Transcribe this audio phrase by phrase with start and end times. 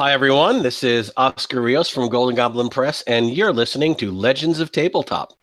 [0.00, 0.62] Hi, everyone.
[0.62, 5.34] This is Oscar Rios from Golden Goblin Press, and you're listening to Legends of Tabletop.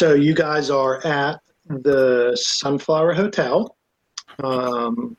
[0.00, 3.76] So you guys are at the Sunflower Hotel.
[4.42, 5.14] Um,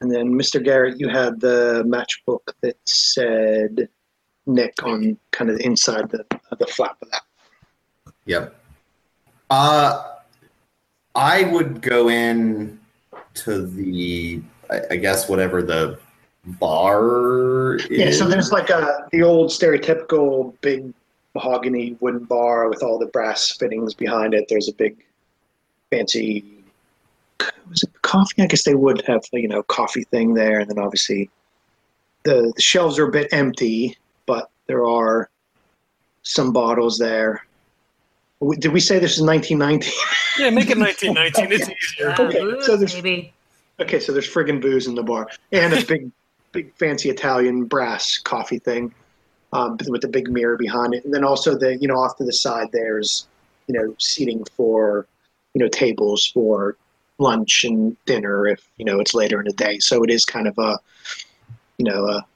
[0.00, 0.60] and then Mr.
[0.60, 3.88] Garrett, you had the matchbook that said
[4.46, 7.22] Nick on kind of the inside the, of the flap of that.
[8.24, 8.56] Yep.
[9.50, 10.14] Uh,
[11.14, 12.80] I would go in
[13.34, 14.42] to the,
[14.72, 16.00] I, I guess, whatever the
[16.44, 17.88] bar is.
[17.88, 20.92] Yeah, so there's like a the old stereotypical big
[21.34, 24.46] mahogany wooden bar with all the brass fittings behind it.
[24.48, 24.96] There's a big
[25.90, 26.44] fancy
[27.68, 28.42] was it coffee?
[28.42, 31.30] I guess they would have you know coffee thing there, and then obviously
[32.24, 33.96] the, the shelves are a bit empty,
[34.26, 35.28] but there are
[36.22, 37.44] some bottles there.
[38.58, 39.90] Did we say this is 1919?
[40.36, 41.52] Yeah, make it 1919.
[41.52, 42.10] It's easier.
[42.10, 43.32] Uh, Okay, so there's- maybe.
[43.78, 46.10] Okay, so there's friggin' booze in the bar and a big,
[46.52, 48.92] big fancy Italian brass coffee thing,
[49.54, 52.24] um, with the big mirror behind it, and then also the you know off to
[52.24, 53.26] the side there's
[53.66, 55.06] you know seating for
[55.54, 56.76] you know tables for
[57.18, 59.78] lunch and dinner if you know it's later in the day.
[59.78, 60.78] So it is kind of a
[61.78, 62.26] you know a,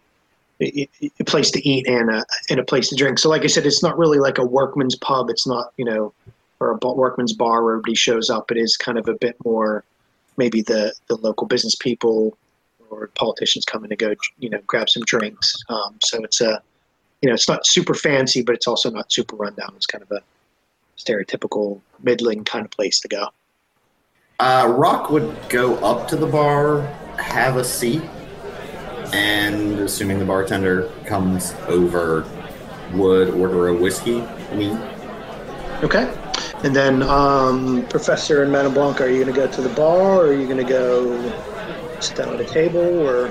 [0.61, 3.19] a, place to eat and a and a place to drink.
[3.19, 5.29] So like I said, it's not really like a workman's pub.
[5.29, 6.15] It's not you know
[6.61, 8.51] or a workman's bar where everybody shows up.
[8.51, 9.85] It is kind of a bit more
[10.37, 12.37] maybe the, the local business people
[12.91, 15.55] or politicians coming to go, you know, grab some drinks.
[15.69, 16.63] Um, so it's a,
[17.21, 19.73] you know, it's not super fancy, but it's also not super rundown.
[19.77, 20.23] It's kind of a
[20.97, 23.29] stereotypical middling kind of place to go.
[24.41, 26.83] Uh, Rock would go up to the bar,
[27.19, 28.03] have a seat,
[29.13, 32.25] and assuming the bartender comes over,
[32.93, 34.21] would order a whiskey.
[34.55, 34.79] Me.
[35.83, 36.13] Okay.
[36.63, 39.97] And then um, Professor and Madame Blanc, are you going to go to the bar
[39.97, 43.31] or are you going to go sit down at a table or?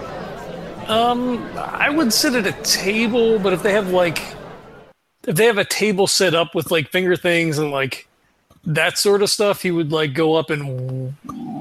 [0.88, 4.20] Um, I would sit at a table, but if they have like,
[5.28, 8.08] if they have a table set up with like finger things and like
[8.66, 11.16] that sort of stuff, he would like go up and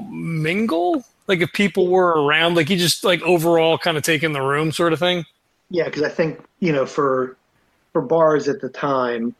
[0.09, 1.03] mingle.
[1.27, 4.41] Like if people were around, like he just like overall kind of take in the
[4.41, 5.25] room, sort of thing.
[5.69, 7.35] Yeah, because I think you know for
[7.91, 9.35] for bars at the time,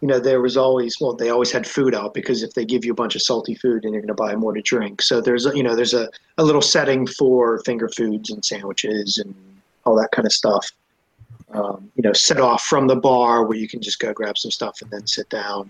[0.00, 2.84] you know there was always well they always had food out because if they give
[2.84, 5.02] you a bunch of salty food, then you're going to buy more to drink.
[5.02, 9.34] So there's you know there's a, a little setting for finger foods and sandwiches and
[9.84, 10.70] all that kind of stuff.
[11.52, 14.50] Um, you know, set off from the bar where you can just go grab some
[14.50, 15.68] stuff and then sit down.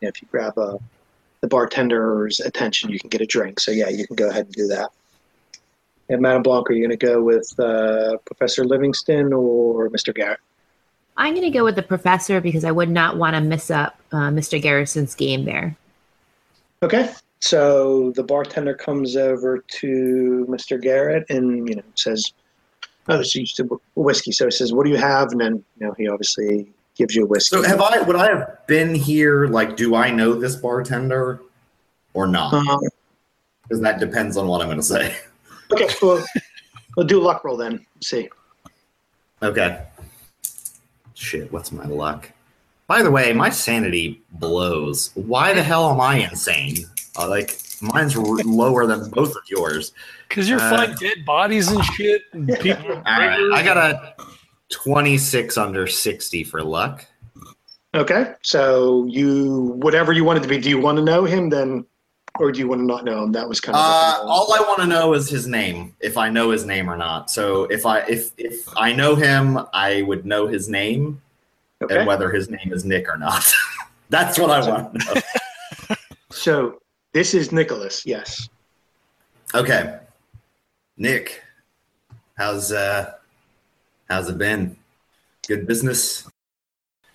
[0.00, 0.78] You know, if you grab a
[1.40, 3.60] the bartender's attention, you can get a drink.
[3.60, 4.90] So yeah, you can go ahead and do that.
[6.10, 10.14] And Madame Blanc, are you going to go with uh, Professor Livingston or Mr.
[10.14, 10.40] Garrett?
[11.20, 14.00] I'm going to go with the professor because I would not want to miss up
[14.10, 14.60] uh, Mr.
[14.60, 15.76] Garrison's game there.
[16.82, 17.12] Okay.
[17.40, 20.80] So the bartender comes over to Mr.
[20.80, 22.32] Garrett and you know says,
[23.08, 23.64] "Oh, this is a
[24.00, 26.66] whiskey." So he says, "What do you have?" And then you know he obviously
[26.96, 27.56] gives you a whiskey.
[27.56, 28.00] So have I?
[28.00, 29.46] Would I have been here?
[29.46, 31.42] Like, do I know this bartender
[32.14, 32.54] or not?
[32.54, 32.80] Um,
[33.62, 35.16] Because that depends on what I'm going to say.
[35.70, 36.24] okay, well,
[36.96, 37.84] we'll do a luck roll then.
[38.02, 38.28] See.
[39.42, 39.82] Okay.
[41.20, 42.32] Shit, what's my luck?
[42.86, 45.10] By the way, my sanity blows.
[45.14, 46.78] Why the hell am I insane?
[47.16, 49.92] Uh, like, mine's r- lower than both of yours.
[50.28, 52.22] Because you're Uh, finding dead bodies and shit.
[52.32, 52.90] And people.
[52.90, 54.14] All right, I got a
[54.70, 57.04] 26 under 60 for luck.
[57.94, 60.56] Okay, so you whatever you wanted to be.
[60.58, 61.84] Do you want to know him then,
[62.40, 63.32] or do you want to not know him?
[63.32, 66.30] That was kind of Uh, all I want to know is his name, if I
[66.30, 67.30] know his name or not.
[67.30, 71.20] So if I if if I know him, I would know his name
[71.82, 71.98] okay.
[71.98, 73.44] and whether his name is Nick or not.
[74.08, 75.20] That's what I want to know.
[76.32, 76.80] So
[77.12, 78.06] this is Nicholas.
[78.06, 78.48] Yes.
[79.52, 79.98] Okay.
[80.96, 81.42] Nick,
[82.38, 83.14] how's uh
[84.08, 84.76] how's it been?
[85.48, 86.30] Good business?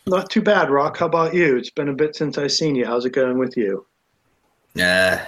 [0.05, 0.97] Not too bad, Rock.
[0.97, 1.55] How about you?
[1.55, 2.85] It's been a bit since I've seen you.
[2.85, 3.85] How's it going with you?
[4.79, 5.23] Uh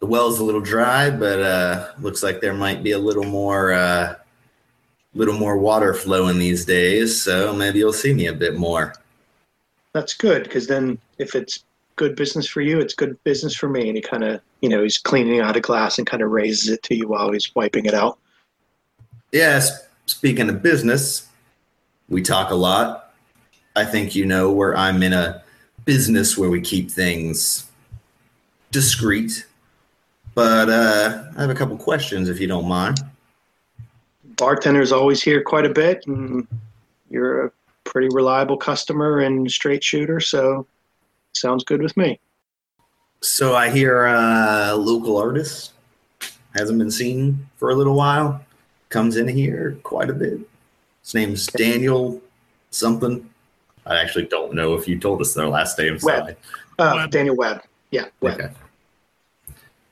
[0.00, 3.72] the well's a little dry, but uh looks like there might be a little more
[3.72, 4.16] uh
[5.14, 8.94] little more water flowing these days, so maybe you'll see me a bit more.
[9.92, 11.64] That's good because then if it's
[11.96, 13.88] good business for you, it's good business for me.
[13.88, 16.68] And he kind of, you know, he's cleaning out a glass and kind of raises
[16.68, 18.18] it to you while he's wiping it out.
[19.32, 21.28] Yes, speaking of business,
[22.08, 23.14] we talk a lot.
[23.76, 25.42] I think you know where I'm in a
[25.84, 27.68] business where we keep things
[28.74, 29.46] discreet.
[30.34, 32.98] But uh, I have a couple questions if you don't mind.
[34.36, 36.46] Bartender's always here quite a bit, and
[37.08, 37.52] you're a
[37.84, 40.66] pretty reliable customer and straight shooter, so
[41.32, 42.18] sounds good with me.
[43.20, 45.72] So I hear a local artist
[46.54, 48.44] hasn't been seen for a little while.
[48.88, 50.40] Comes in here quite a bit.
[51.02, 52.20] His name's Daniel
[52.70, 53.30] something.
[53.86, 55.98] I actually don't know if you told us their last name.
[55.98, 56.36] so Webb.
[56.78, 57.10] Uh, Webb.
[57.10, 57.62] Daniel Webb.
[57.90, 58.06] Yeah.
[58.20, 58.40] Webb.
[58.40, 58.54] Okay.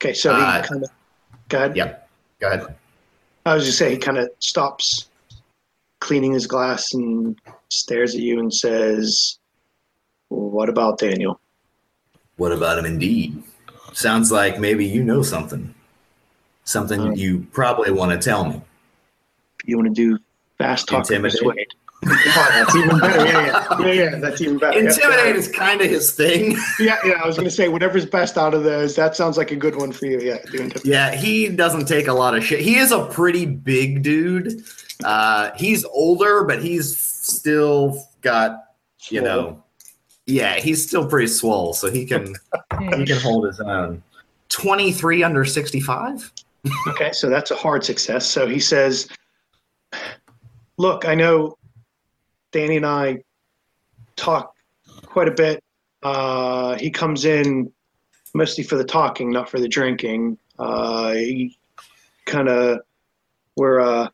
[0.03, 0.91] Okay, so he Uh, kind of.
[1.49, 1.77] Go ahead.
[1.77, 2.11] Yep.
[2.41, 2.75] Go ahead.
[3.47, 5.09] I was just saying, he kind of stops
[6.01, 7.41] cleaning his glass and
[7.71, 9.39] stares at you and says,
[10.29, 11.41] "What about Daniel?"
[12.37, 13.41] What about him indeed?
[13.93, 15.73] Sounds like maybe you know something.
[16.65, 18.61] Something Um, you probably want to tell me.
[19.65, 20.19] You want to do
[20.59, 21.39] fast talk or Intimidate?
[21.39, 21.75] persuade?
[22.03, 23.25] That's even better.
[23.25, 24.17] Yeah, yeah, yeah, yeah.
[24.17, 24.79] That's even better.
[24.79, 26.57] Yeah, Intimidate is kind of his thing.
[26.81, 27.21] Yeah, yeah.
[27.23, 28.97] I was going to say whatever's best out of those.
[28.97, 30.21] That sounds like a good one for you.
[30.21, 30.71] Yeah, do.
[30.85, 32.61] Yeah, he doesn't take a lot of shit.
[32.61, 34.65] He is a pretty big dude.
[35.05, 38.65] Uh, he's older, but he's still got,
[39.09, 39.63] you know,
[40.27, 42.35] yeah, he's still pretty swole, so he can
[42.81, 44.03] he can hold his own.
[44.49, 46.31] Twenty three under sixty five.
[46.89, 48.27] Okay, so that's a hard success.
[48.27, 49.09] So he says,
[50.79, 51.57] Look, I know
[52.53, 53.23] Danny and I
[54.17, 54.55] talk
[55.07, 55.63] quite a bit.
[56.03, 57.73] Uh, he comes in
[58.35, 60.39] mostly for the talking, not for the drinking.
[60.59, 61.59] Uh, he
[62.27, 62.81] kind of,
[63.57, 64.09] we're, uh,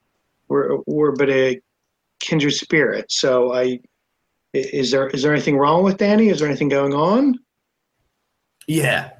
[0.48, 1.60] we're, we're but a
[2.20, 3.10] kindred spirit.
[3.10, 3.80] So I,
[4.54, 6.28] is there, is there anything wrong with Danny?
[6.28, 7.38] Is there anything going on?
[8.66, 9.10] Yeah,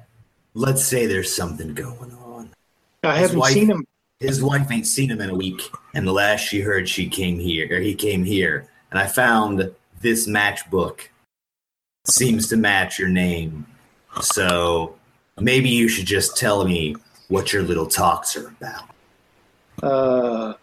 [0.53, 2.51] let's say there's something going on.
[3.03, 3.85] I His haven't wife- seen him.
[4.19, 5.61] His wife ain't seen him in a week,
[5.93, 9.71] and the last she heard, she came here, or he came here, and I found
[10.01, 11.01] this matchbook.
[12.05, 13.67] Seems to match your name,
[14.21, 14.95] so
[15.39, 16.95] maybe you should just tell me
[17.27, 18.89] what your little talks are about.
[19.83, 20.53] Uh,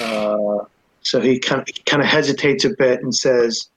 [0.00, 0.64] uh,
[1.02, 3.68] so he kind of kind of hesitates a bit and says,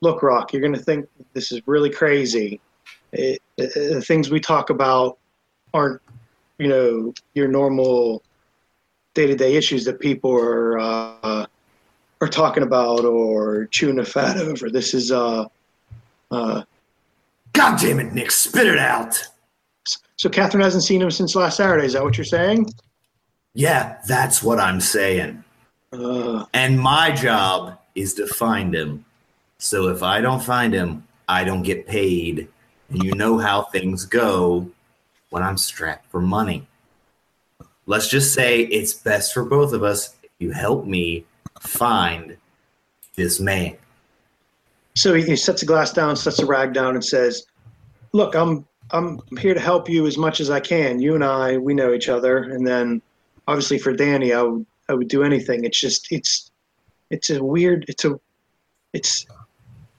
[0.00, 2.60] "Look, Rock, you're going to think this is really crazy.
[3.12, 5.18] It, it- the things we talk about
[5.74, 6.00] aren't,
[6.58, 8.22] you know, your normal
[9.14, 11.46] day-to-day issues that people are uh,
[12.22, 14.70] are talking about or chewing fat over.
[14.70, 15.46] This is uh,
[16.30, 16.62] uh,
[17.52, 19.20] God damn it, Nick, spit it out.
[20.16, 21.84] so Catherine hasn't seen him since last Saturday.
[21.84, 22.70] Is that what you're saying?
[23.54, 25.42] Yeah, that's what I'm saying.
[25.92, 29.04] Uh, And my job is to find him.
[29.58, 32.48] So if I don't find him, I don't get paid.
[32.88, 34.70] And you know how things go
[35.30, 36.68] when I'm strapped for money.
[37.84, 41.24] Let's just say it's best for both of us if you help me
[41.62, 42.36] find
[43.16, 43.76] this man.
[44.94, 47.46] So he, he sets a glass down, sets a rag down, and says,
[48.12, 51.00] "Look, I'm I'm here to help you as much as I can.
[51.00, 53.00] You and I, we know each other, and then
[53.48, 55.64] obviously for Danny, I would I would do anything.
[55.64, 56.50] It's just it's
[57.10, 58.18] it's a weird it's a
[58.92, 59.24] it's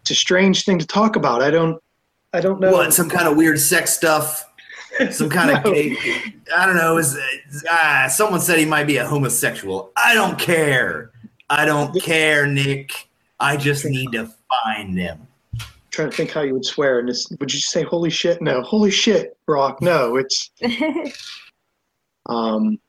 [0.02, 1.42] it's a strange thing to talk about.
[1.42, 1.82] I don't
[2.34, 2.72] I don't know.
[2.72, 2.94] What?
[2.94, 4.50] Some kind of weird sex stuff?
[5.10, 5.74] Some kind of No.
[5.74, 5.98] gay?
[6.56, 6.98] I don't know.
[6.98, 7.18] Is
[7.68, 9.92] ah, someone said he might be a homosexual?
[9.98, 11.10] I don't care.
[11.56, 13.08] I don't care, Nick.
[13.40, 14.28] I just need to
[14.66, 15.28] find him.
[15.92, 16.98] trying to think how you would swear.
[16.98, 18.42] And this, would you say "holy shit"?
[18.42, 19.80] No, "holy shit," Brock.
[19.80, 20.50] No, it's
[22.26, 22.80] um,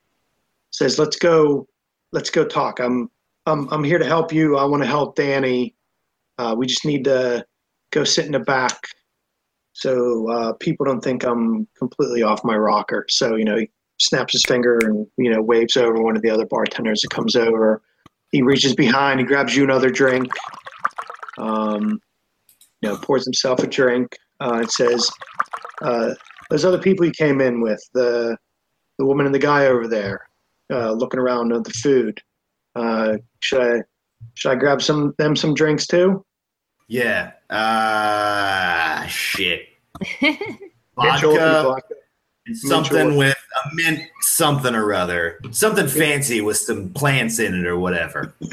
[0.71, 1.69] says, "Let's go,
[2.13, 2.81] let's go talk.
[2.81, 3.11] I'm,
[3.45, 4.57] I'm, I'm here to help you.
[4.57, 5.75] I want to help Danny.
[6.39, 7.45] Uh, we just need to
[7.91, 8.89] go sit in the back,
[9.75, 14.33] so uh, people don't think I'm completely off my rocker." So you know, he snaps
[14.33, 17.83] his finger and you know waves over one of the other bartenders that comes over.
[18.35, 20.27] He reaches behind, he grabs you another drink.
[21.39, 22.01] Um,
[22.81, 24.09] you know, pours himself a drink.
[24.41, 25.09] Uh, and says,
[25.83, 26.11] uh,
[26.51, 28.37] "Those other people you came in with, the
[28.99, 30.27] the woman and the guy over there,
[30.73, 32.21] uh, looking around at the food.
[32.75, 33.83] Uh, should I
[34.35, 36.25] should I grab some them some drinks too?
[36.89, 37.35] Yeah.
[37.51, 39.69] Ah, shit.
[40.21, 41.95] Mitchell, Vodka vodka.
[42.47, 43.19] And something Mitchell.
[43.19, 45.41] with a mint something or other.
[45.51, 48.35] Something fancy with some plants in it or whatever.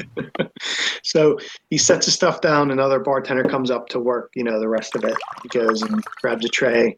[1.02, 2.70] So he sets his stuff down.
[2.70, 4.30] Another bartender comes up to work.
[4.34, 5.16] You know, the rest of it.
[5.42, 6.96] He goes and grabs a tray,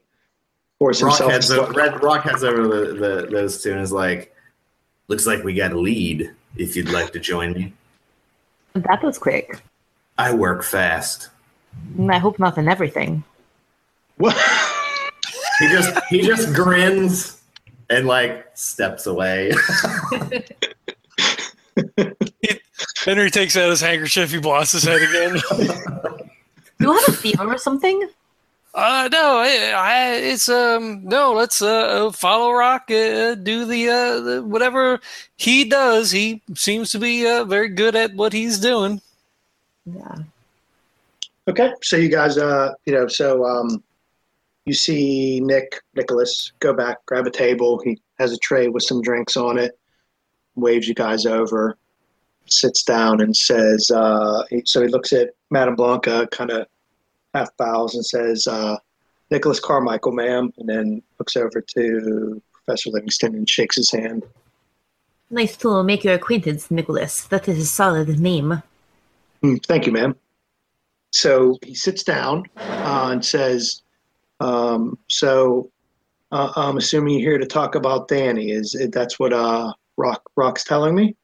[0.79, 1.33] pours Rock himself.
[1.33, 4.35] heads, over, Red Rock heads over the, the, those two and is like,
[5.09, 7.73] looks like we got a lead if you'd like to join me.
[8.75, 9.61] that was quick.
[10.19, 11.31] I work fast.
[12.09, 13.25] I hope not in everything.
[14.19, 14.37] What?
[15.59, 17.43] He just he just grins
[17.91, 19.53] and like steps away.
[23.05, 24.31] Henry takes out his handkerchief.
[24.31, 25.41] He blasts his head again.
[26.79, 28.09] Do you have a fever or something?
[28.75, 31.33] Uh, no, I, I, it's um, no.
[31.33, 32.91] Let's uh, follow Rock.
[32.91, 35.01] Uh, do the uh, the, whatever
[35.37, 36.11] he does.
[36.11, 39.01] He seems to be uh, very good at what he's doing.
[39.87, 40.17] Yeah.
[41.47, 43.81] Okay, so you guys, uh, you know, so um,
[44.67, 47.81] you see Nick Nicholas go back, grab a table.
[47.85, 49.79] He has a tray with some drinks on it.
[50.57, 51.77] Waves you guys over,
[52.47, 53.91] sits down, and says.
[53.91, 56.67] Uh, he, so he looks at Madame Blanca, kind of
[57.35, 58.77] half bows, and says, uh,
[59.31, 64.25] "Nicholas Carmichael, ma'am," and then looks over to Professor Livingston and shakes his hand.
[65.29, 67.25] Nice to make your acquaintance, Nicholas.
[67.25, 68.63] That is a solid name.
[69.43, 70.15] "Hmm, Thank you, ma'am.
[71.11, 73.83] So he sits down uh, and says,
[74.41, 75.71] um, "So
[76.33, 78.51] uh, I'm assuming you're here to talk about Danny.
[78.51, 81.17] Is it, that's what uh, Rock Rock's telling me?"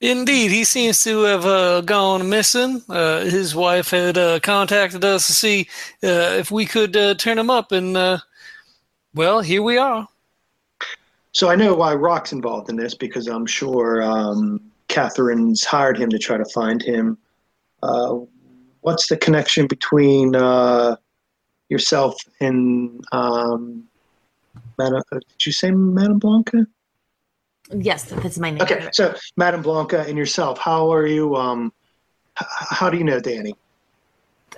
[0.00, 2.82] Indeed, he seems to have uh, gone missing.
[2.88, 5.68] Uh, his wife had uh, contacted us to see
[6.04, 8.18] uh, if we could uh, turn him up, and uh,
[9.14, 10.06] well, here we are.
[11.32, 16.10] So I know why Rock's involved in this because I'm sure um, Catherine's hired him
[16.10, 17.18] to try to find him.
[17.82, 18.20] Uh,
[18.82, 20.96] what's the connection between uh,
[21.68, 23.84] yourself in um,
[24.78, 25.02] Madame?
[25.12, 26.66] uh, Did you say Madame Blanca?
[27.72, 28.62] Yes, that's my name.
[28.62, 31.34] Okay, so Madame Blanca and yourself, how are you?
[31.34, 31.72] Um,
[32.40, 33.54] h- how do you know Danny?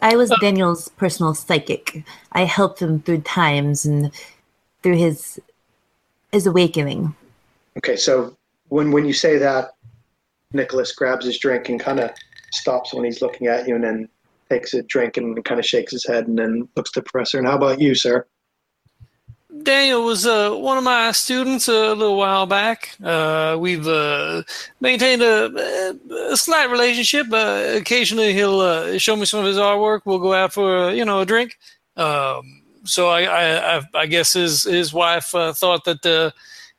[0.03, 2.05] I was Daniel's personal psychic.
[2.33, 4.13] I helped him through times and
[4.83, 5.41] through his
[6.33, 7.17] his awakening.
[7.79, 8.37] Okay, so
[8.69, 9.71] when when you say that,
[10.53, 12.11] Nicholas grabs his drink and kind of
[12.53, 14.09] stops when he's looking at you, and then
[14.51, 17.39] takes a drink and kind of shakes his head, and then looks to the professor.
[17.39, 18.27] And how about you, sir?
[19.63, 22.97] Daniel was uh, one of my students a little while back.
[23.03, 24.43] Uh, we've uh,
[24.81, 25.95] maintained a,
[26.31, 27.27] a slight relationship.
[27.33, 30.03] Uh, occasionally, he'll uh, show me some of his artwork.
[30.05, 31.59] We'll go out for you know a drink.
[31.97, 36.31] Um, so I, I, I, I guess his his wife uh, thought that uh,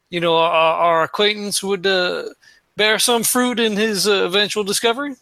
[0.10, 2.30] you know our, our acquaintance would uh,
[2.76, 5.16] bear some fruit in his uh, eventual discovery.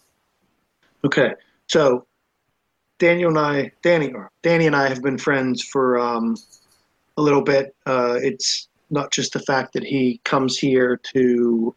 [1.03, 1.33] Okay,
[1.67, 2.05] so
[2.99, 6.35] Daniel and I, Danny, or Danny and I have been friends for um,
[7.17, 7.75] a little bit.
[7.85, 11.75] Uh, it's not just the fact that he comes here to,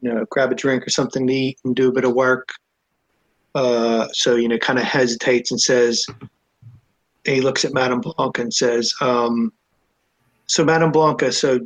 [0.00, 2.48] you know, grab a drink or something to eat and do a bit of work.
[3.54, 6.04] Uh, so you know, kind of hesitates and says,
[7.24, 9.52] he looks at Madame Blanca and says, um,
[10.46, 11.60] "So, Madame Blanca, so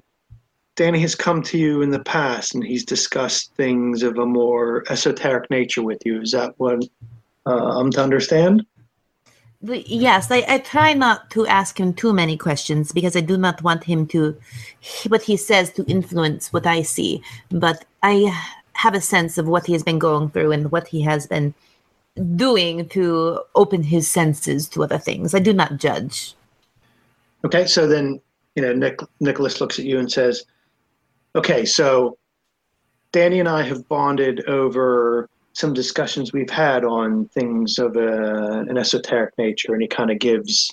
[0.75, 4.85] Danny has come to you in the past and he's discussed things of a more
[4.91, 6.21] esoteric nature with you.
[6.21, 6.85] Is that what
[7.47, 8.67] uh, I'm to understand?"
[9.63, 13.63] Yes, I, I try not to ask him too many questions because I do not
[13.63, 14.37] want him to,
[15.09, 17.23] what he says, to influence what I see.
[17.51, 18.39] But I
[18.75, 21.55] have a sense of what he has been going through and what he has been
[22.37, 25.35] doing to open his senses to other things.
[25.35, 26.35] I do not judge.
[27.45, 28.21] Okay, so then
[28.55, 30.45] you know Nick, Nicholas looks at you and says,
[31.35, 32.19] "Okay, so
[33.13, 38.77] Danny and I have bonded over some discussions we've had on things of a, an
[38.77, 40.71] esoteric nature," and he kind of gives,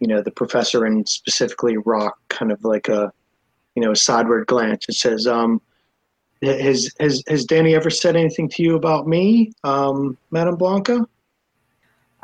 [0.00, 3.12] you know, the professor and specifically Rock kind of like a,
[3.76, 4.86] you know, a sideward glance.
[4.88, 5.62] It says, um,
[6.42, 11.06] "Has has has Danny ever said anything to you about me, um, Madame Blanca?"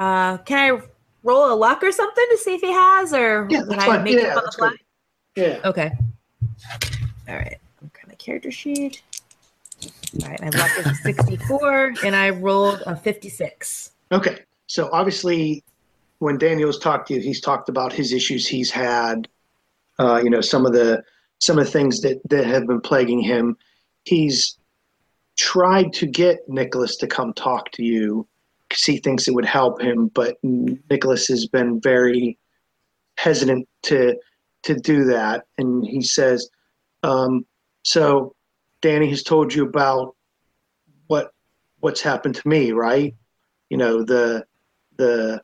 [0.00, 0.82] Uh, can I
[1.22, 4.02] roll a luck or something to see if he has, or Yeah, that's I fine.
[4.02, 4.74] make it Yeah, up on the fly?
[5.36, 5.60] Yeah.
[5.64, 5.92] Okay.
[7.28, 7.58] All right.
[7.86, 9.02] Okay, my character sheet.
[10.22, 13.92] All right, my luck is a 64, and I rolled a 56.
[14.12, 14.40] Okay.
[14.66, 15.64] So obviously,
[16.18, 19.28] when Daniel's talked to you, he's talked about his issues he's had.
[19.98, 21.02] Uh, you know, some of the
[21.40, 23.56] some of the things that that have been plaguing him.
[24.04, 24.56] He's
[25.36, 28.26] tried to get Nicholas to come talk to you
[28.68, 32.38] because he thinks it would help him, but Nicholas has been very
[33.16, 34.16] hesitant to
[34.62, 36.48] to do that, and he says,
[37.02, 37.44] um,
[37.82, 38.34] "So,
[38.82, 40.14] Danny has told you about
[41.06, 41.32] what
[41.80, 43.14] what's happened to me, right?
[43.70, 44.44] You know, the
[44.98, 45.42] the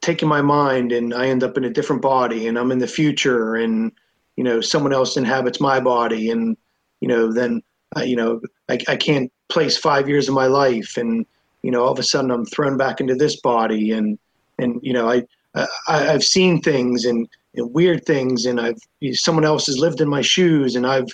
[0.00, 2.86] taking my mind and I end up in a different body and I'm in the
[2.86, 3.92] future and
[4.36, 6.56] you know someone else inhabits my body and
[7.00, 7.62] you know then
[8.04, 11.26] you know I, I can't place five years of my life and
[11.62, 14.16] you know all of a sudden I'm thrown back into this body and
[14.58, 15.24] and you know I,
[15.56, 18.78] I I've seen things and, and weird things and I've
[19.14, 21.08] someone else has lived in my shoes and I've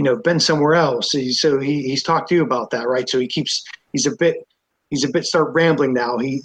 [0.00, 3.20] you know been somewhere else so he, he's talked to you about that right so
[3.20, 4.48] he keeps he's a bit
[4.88, 6.42] he's a bit start rambling now he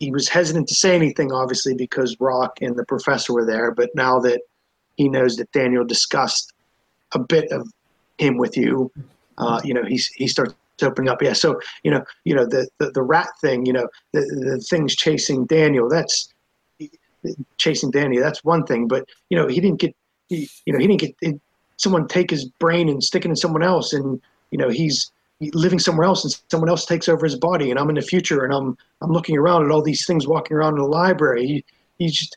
[0.00, 3.90] he was hesitant to say anything obviously because rock and the professor were there but
[3.94, 4.40] now that
[4.96, 6.52] he knows that daniel discussed
[7.12, 7.72] a bit of
[8.18, 8.90] him with you
[9.38, 11.22] uh, you know he's he starts opening up.
[11.22, 11.32] Yeah.
[11.32, 13.66] So you know, you know the the, the rat thing.
[13.66, 15.90] You know, the the things chasing Daniel.
[15.90, 16.32] That's
[17.58, 18.18] chasing Danny.
[18.18, 18.88] That's one thing.
[18.88, 19.94] But you know, he didn't get.
[20.28, 21.40] He, you know, he didn't get
[21.76, 25.10] someone take his brain and stick it in someone else, and you know, he's
[25.52, 27.70] living somewhere else, and someone else takes over his body.
[27.70, 30.56] And I'm in the future, and I'm I'm looking around at all these things walking
[30.56, 31.46] around in the library.
[31.46, 31.64] He,
[31.98, 32.36] he just.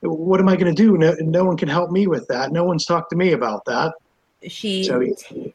[0.00, 0.96] What am I going to do?
[0.96, 2.52] No, no one can help me with that.
[2.52, 3.94] No one's talked to me about that.
[4.46, 5.54] She So he- t-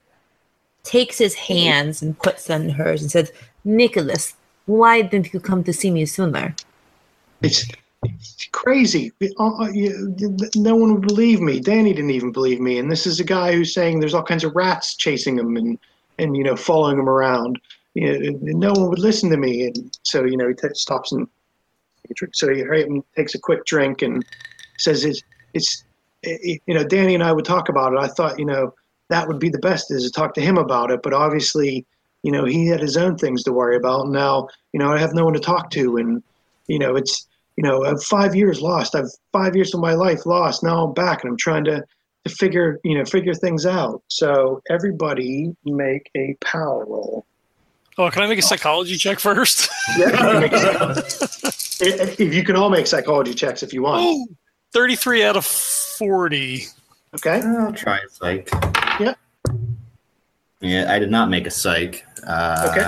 [0.84, 3.32] takes his hands and puts them in hers and says,
[3.64, 6.56] Nicholas, why didn't you come to see me sooner?
[7.42, 7.66] It's
[8.52, 9.12] crazy.
[9.40, 9.68] Uh, uh,
[10.56, 11.60] No one would believe me.
[11.60, 12.80] Danny didn't even believe me.
[12.80, 15.78] And this is a guy who's saying there's all kinds of rats chasing him and,
[16.20, 17.60] and you know, following him around.
[17.94, 19.66] You know, no one would listen to me.
[19.68, 21.28] And so, you know, he t- stops and
[22.32, 24.26] so he takes a quick drink and
[24.78, 25.22] says it's,
[25.54, 25.84] it's,
[26.24, 28.00] it, you know, Danny and I would talk about it.
[28.00, 28.74] I thought, you know,
[29.10, 31.02] that would be the best is to talk to him about it.
[31.04, 31.86] But obviously,
[32.24, 34.06] you know, he had his own things to worry about.
[34.06, 35.98] And Now, you know, I have no one to talk to.
[35.98, 36.24] And,
[36.68, 38.96] you know, it's, you know, I've five years lost.
[38.96, 40.64] I've five years of my life lost.
[40.64, 41.84] Now I'm back and I'm trying to,
[42.26, 44.02] to figure, you know, figure things out.
[44.08, 47.26] So everybody make a power roll.
[47.98, 49.70] Oh, can I make a psychology check first?
[51.82, 54.02] if if you can all make psychology checks if you want.
[54.04, 54.26] oh,
[54.74, 56.66] 33 out of 40.
[57.16, 57.42] Okay.
[57.42, 58.50] I'll try a psych.
[59.00, 59.14] Yeah.
[60.62, 62.06] Yeah, I did not make a psych.
[62.26, 62.88] Uh, Okay.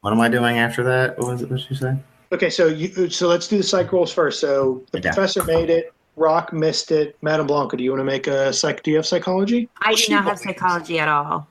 [0.00, 1.18] What am I doing after that?
[1.18, 1.50] What was it?
[1.50, 1.96] What did you say?
[2.32, 2.50] Okay.
[2.50, 4.40] So you, so let's do the psych rolls first.
[4.40, 5.12] So the Yeah.
[5.12, 5.92] professor made it.
[6.16, 7.16] Rock missed it.
[7.22, 8.82] Madame Blanca, do you want to make a psych?
[8.82, 9.68] Do you have psychology?
[9.80, 11.46] I do She not have psychology at all.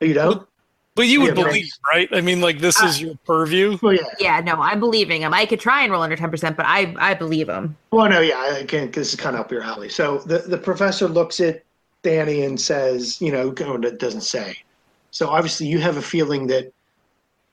[0.00, 0.46] Oh, You don't?
[0.96, 2.08] But you oh, would Yeah, believe, right?
[2.12, 3.78] I mean, like, this is uh, your purview.
[3.80, 4.00] Well, yeah.
[4.18, 5.32] Yeah, no, I'm believing him.
[5.32, 7.76] I could try and roll under 10%, but I, I believe him.
[7.92, 8.90] Well, no, yeah, I can't.
[8.90, 9.88] because it's kind of up your alley.
[9.88, 11.62] So the, the professor looks at
[12.02, 14.56] Danny and says, you know, oh, doesn't say.
[15.12, 16.72] So obviously, you have a feeling that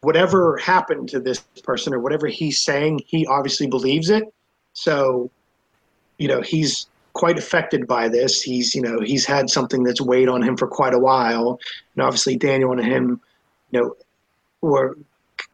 [0.05, 4.23] whatever happened to this person or whatever he's saying, he obviously believes it.
[4.73, 5.31] So,
[6.19, 8.41] you know, he's quite affected by this.
[8.41, 11.59] He's, you know, he's had something that's weighed on him for quite a while,
[11.95, 13.19] and obviously, Daniel and him,
[13.71, 13.95] you know,
[14.61, 14.95] were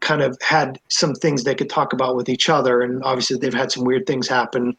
[0.00, 3.54] kind of had some things they could talk about with each other, and obviously they've
[3.54, 4.76] had some weird things happen.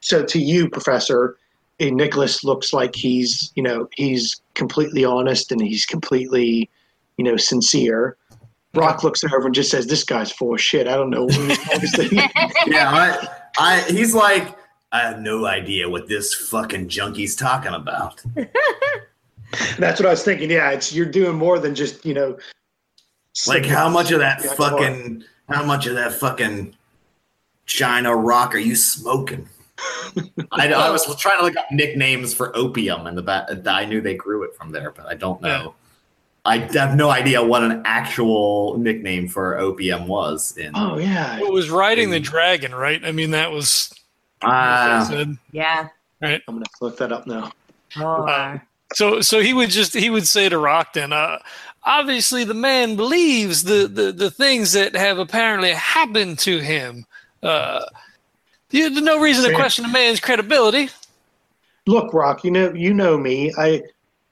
[0.00, 1.36] So to you, Professor,
[1.80, 6.70] eh, Nicholas looks like he's you know he's completely honest and he's completely
[7.18, 8.16] you know sincere.
[8.74, 11.28] Rock looks at over and just says, "This guy's full of shit." I don't know.
[12.66, 14.56] Yeah, I, I, he's like,
[14.92, 18.22] I have no idea what this fucking junkie's talking about.
[19.78, 20.50] that's what I was thinking.
[20.50, 22.38] Yeah, it's you're doing more than just you know.
[23.46, 26.74] Like, how much of that Yeah, fucking, how much of that fucking
[27.66, 29.48] China rock are you smoking?
[30.52, 34.14] I, I was trying to look up nicknames for opium, and the I knew they
[34.14, 35.74] grew it from there, but I don't know.
[36.44, 40.56] I have no idea what an actual nickname for opium was.
[40.56, 43.04] In Oh yeah, It was riding the dragon, right?
[43.04, 43.92] I mean, that was
[44.40, 45.38] what they Ah, said.
[45.52, 45.88] Yeah.
[46.20, 47.52] I'm gonna look that up now.
[47.96, 48.58] Oh,
[48.94, 51.38] So, so he would just he would say to Rockton, uh,
[51.84, 57.06] obviously the man believes the, the the things that have apparently happened to him.
[57.42, 57.84] Uh,
[58.70, 60.88] you, there's no reason to question a man's credibility.
[61.86, 63.82] look rock you know you know me i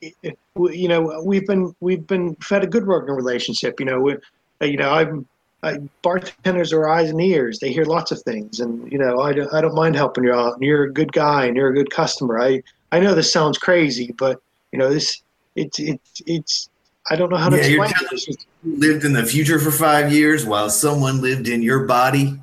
[0.02, 4.16] you know we've been we've been fed a good working relationship you know we,
[4.62, 5.26] you know i'm
[5.62, 9.34] I, bartenders are eyes and ears they hear lots of things and you know I
[9.34, 11.74] don't, I don't mind helping you out and you're a good guy and you're a
[11.74, 14.40] good customer i i know this sounds crazy but
[14.72, 15.22] you know this
[15.56, 16.70] it's it's it's
[17.10, 18.24] i don't know how to Yeah, explain it.
[18.24, 22.38] Just- lived in the future for five years while someone lived in your body.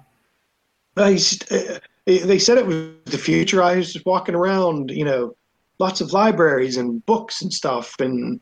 [0.96, 1.20] I
[1.52, 3.62] uh, they said it was the future.
[3.62, 5.36] I was just walking around, you know,
[5.80, 8.40] lots of libraries and books and stuff, and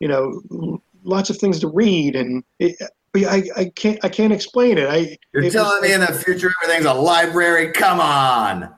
[0.00, 2.76] you know, lots of things to read, and it,
[3.12, 4.88] but I, I can't, I can't explain it.
[4.88, 7.72] I You're it was telling me in the future everything's a library?
[7.72, 8.74] Come on.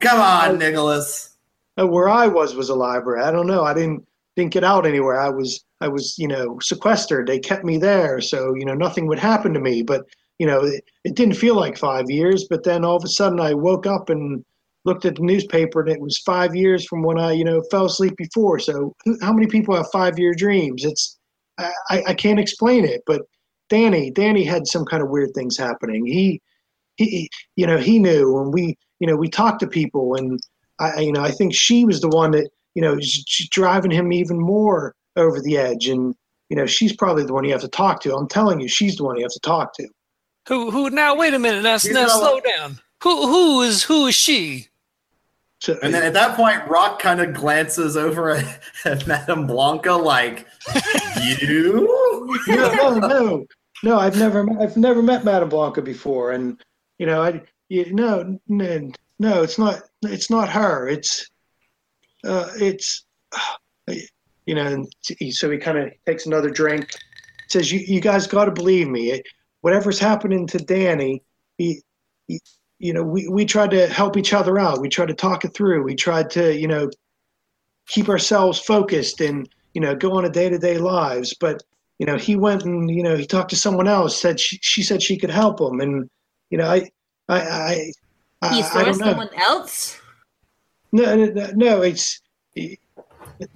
[0.00, 1.36] Come on, Nicholas.
[1.78, 3.22] uh, where I was was a library.
[3.22, 3.64] I don't know.
[3.64, 5.20] I didn't didn't get out anywhere.
[5.20, 7.26] I was I was you know sequestered.
[7.26, 9.82] They kept me there, so you know nothing would happen to me.
[9.82, 10.04] But
[10.38, 12.46] you know it, it didn't feel like five years.
[12.48, 14.44] But then all of a sudden I woke up and
[14.88, 17.84] looked at the newspaper and it was five years from when I you know fell
[17.86, 18.58] asleep before.
[18.58, 20.84] So who- how many people have five year dreams?
[20.84, 21.18] It's
[21.58, 23.02] I, I I can't explain it.
[23.06, 23.22] But
[23.68, 26.06] Danny Danny had some kind of weird things happening.
[26.06, 26.40] He
[26.96, 30.40] he you know he knew and we you know we talked to people and
[30.80, 33.90] I I- you know I think she was the one that you know is driving
[33.90, 36.14] him even more over the edge and
[36.48, 38.14] you know she's probably the one you have to talk to.
[38.16, 39.86] I'm telling you, she's the one you have to talk to.
[40.48, 40.88] Who who?
[40.88, 41.62] Now wait a minute.
[41.62, 42.80] Now, now slow down.
[43.04, 44.68] Who who is who is she?
[45.60, 49.92] So And then at that point, Rock kind of glances over at, at Madame Blanca
[49.92, 50.46] like,
[51.40, 52.38] You?
[52.48, 53.46] no, no, no,
[53.82, 53.98] no.
[53.98, 56.60] I've never, met- I've never met Madame Blanca before, and
[56.98, 60.88] you know, I, you, no, no, no, it's not, it's not her.
[60.88, 61.28] It's,
[62.24, 63.04] uh, it's,
[64.46, 64.66] you know.
[64.66, 66.88] And he- so he kind of takes another drink.
[67.48, 69.22] Says, "You, you guys got to believe me.
[69.62, 71.22] Whatever's happening to Danny,
[71.56, 71.82] he,
[72.28, 72.40] he,
[72.78, 74.80] you know, we we tried to help each other out.
[74.80, 75.82] We tried to talk it through.
[75.82, 76.90] We tried to, you know,
[77.86, 81.34] keep ourselves focused and you know go on a day to day lives.
[81.34, 81.62] But
[81.98, 84.20] you know, he went and you know he talked to someone else.
[84.20, 86.08] Said she, she said she could help him, and
[86.50, 86.88] you know, I
[87.28, 87.92] I I,
[88.42, 88.92] I, He I saw know.
[88.92, 90.00] someone else.
[90.92, 92.20] No, no, no, it's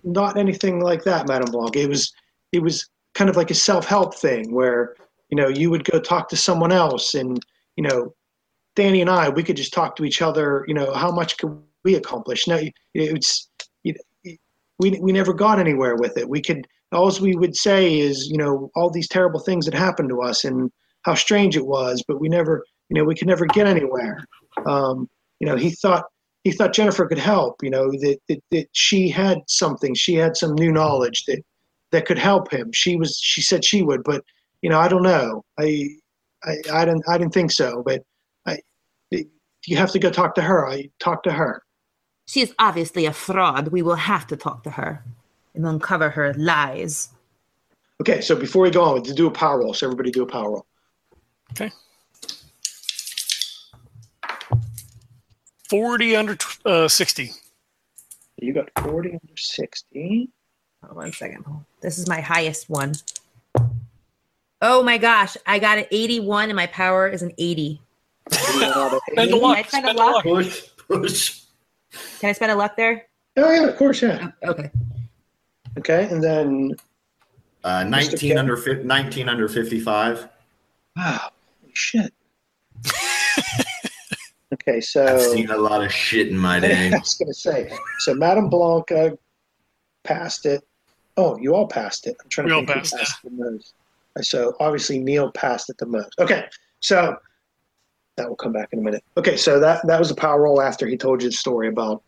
[0.04, 1.76] not anything like that, Madame Blanc.
[1.76, 2.12] It was,
[2.52, 4.94] it was kind of like a self-help thing where,
[5.30, 7.40] you know, you would go talk to someone else and,
[7.76, 8.14] you know,
[8.74, 11.60] Danny and I, we could just talk to each other, you know, how much could
[11.84, 12.46] we accomplish?
[12.46, 12.60] No,
[12.94, 13.48] it's,
[14.78, 16.28] we, we never got anywhere with it.
[16.28, 20.08] We could, all we would say is, you know, all these terrible things that happened
[20.08, 20.70] to us and
[21.02, 24.24] how strange it was, but we never, you know, we could never get anywhere.
[24.66, 25.08] Um,
[25.40, 26.04] you know, he thought,
[26.44, 27.62] he thought Jennifer could help.
[27.62, 29.94] You know that, that that she had something.
[29.94, 31.42] She had some new knowledge that
[31.92, 32.70] that could help him.
[32.72, 33.16] She was.
[33.16, 34.24] She said she would, but
[34.60, 35.44] you know, I don't know.
[35.58, 35.88] I
[36.44, 37.04] I, I didn't.
[37.08, 37.82] I didn't think so.
[37.84, 38.02] But
[39.66, 40.68] you have to go talk to her.
[40.68, 41.62] I talked to her.
[42.26, 43.68] She is obviously a fraud.
[43.68, 45.04] We will have to talk to her
[45.54, 47.10] and uncover her lies.
[48.00, 48.20] Okay.
[48.20, 49.74] So before we go on, to do a power roll.
[49.74, 50.66] So everybody do a power roll.
[51.52, 51.70] Okay.
[55.68, 57.30] 40 under uh, 60.
[58.38, 60.28] You got forty under sixty.
[60.82, 61.44] Hold on one second.
[61.80, 62.92] This is my highest one.
[64.60, 67.80] Oh my gosh, I got an 81 and my power is an 80.
[68.30, 69.56] Spend a Can luck.
[69.58, 70.14] I spend a Spend a luck?
[70.14, 70.24] luck.
[70.24, 71.40] Push, push.
[72.20, 73.06] Can I spend a luck there?
[73.36, 74.30] Oh yeah, of course, yeah.
[74.44, 74.70] Oh, okay.
[75.78, 76.76] Okay, and then
[77.64, 80.28] Uh, 19 under fif- 19 under 55.
[80.96, 81.30] wow,
[81.60, 82.12] holy shit.
[84.52, 86.88] okay, so I've so seen a lot of shit in my day.
[86.92, 87.70] I was going to say.
[88.00, 89.16] So Madame Blanca
[90.04, 90.62] passed it.
[91.16, 92.16] Oh, you all passed it.
[92.22, 93.74] I'm trying to We all think who passed, passed the most.
[94.22, 96.14] So obviously Neil passed it the most.
[96.18, 96.46] Okay,
[96.80, 97.16] so
[98.16, 99.04] that will come back in a minute.
[99.16, 102.02] Okay, so that that was a power roll after he told you the story about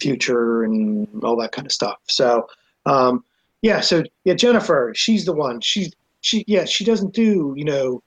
[0.00, 1.98] future and all that kind of stuff.
[2.08, 2.48] So
[2.86, 3.24] um,
[3.62, 5.60] yeah, so yeah, Jennifer, she's the one.
[5.60, 8.02] She's she yeah, she doesn't do you know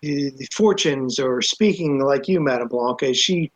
[0.00, 3.12] the, the fortunes or speaking like you, Madame Blanca.
[3.14, 3.50] She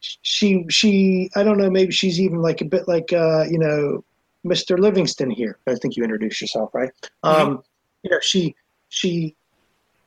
[0.00, 4.04] she she I don't know maybe she's even like a bit like uh you know
[4.44, 4.78] Mr.
[4.78, 5.58] Livingston here.
[5.66, 6.90] I think you introduced yourself, right?
[7.22, 7.62] Um
[8.02, 8.54] you know she
[8.90, 9.34] she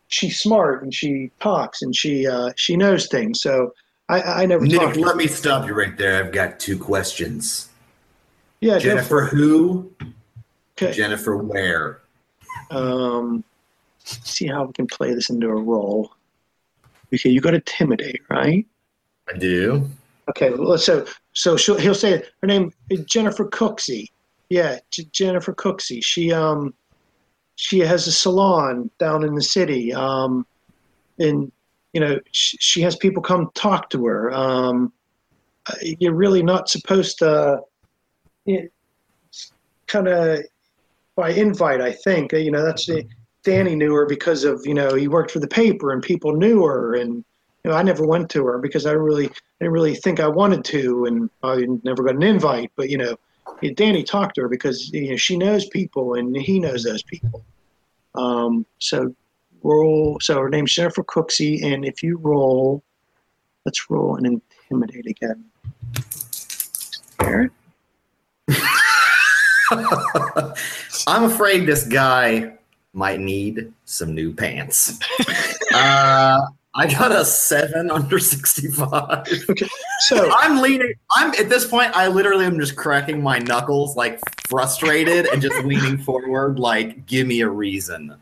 [0.07, 3.41] she's smart and she talks and she uh she knows things.
[3.41, 3.73] So
[4.09, 6.23] I I never Nick, let me stop you right there.
[6.23, 7.69] I've got two questions.
[8.61, 9.91] yeah, Jennifer who?
[10.77, 10.93] Okay.
[10.93, 12.01] Jennifer where?
[12.71, 13.43] Um
[13.99, 16.11] see how we can play this into a role.
[17.13, 18.65] Okay, you got to intimidate, right?
[19.29, 19.89] I do.
[20.29, 24.07] Okay, well, so so she'll, he'll say her name is Jennifer Cooksey.
[24.49, 26.03] Yeah, J- Jennifer Cooksey.
[26.03, 26.73] She um
[27.57, 29.91] she has a salon down in the city.
[29.91, 30.45] Um,
[31.19, 31.51] and
[31.91, 34.31] you know she, she has people come talk to her.
[34.31, 34.93] Um,
[35.81, 37.61] you're really not supposed to.
[39.87, 40.39] Kind of
[41.15, 42.31] by invite, I think.
[42.31, 43.05] You know that's the
[43.43, 46.63] Danny knew her because of you know he worked for the paper and people knew
[46.63, 47.25] her and
[47.63, 50.27] you know I never went to her because I really I didn't really think I
[50.27, 52.71] wanted to, and I never got an invite.
[52.75, 53.17] But you know,
[53.75, 57.43] Danny talked to her because you know she knows people and he knows those people.
[58.15, 59.13] Um, so
[59.63, 60.19] roll.
[60.21, 62.83] So her name's Jennifer Cooksey, and if you roll,
[63.65, 65.45] let's roll and intimidate again.
[67.19, 67.51] Garrett.
[71.07, 72.53] I'm afraid this guy
[72.93, 74.99] might need some new pants.
[75.73, 76.41] uh,
[76.77, 79.27] I got a seven under 65.
[80.01, 80.93] So I'm leaning.
[81.15, 81.91] I'm at this point.
[81.95, 87.25] I literally am just cracking my knuckles, like frustrated, and just leaning forward, like, give
[87.25, 88.15] me a reason.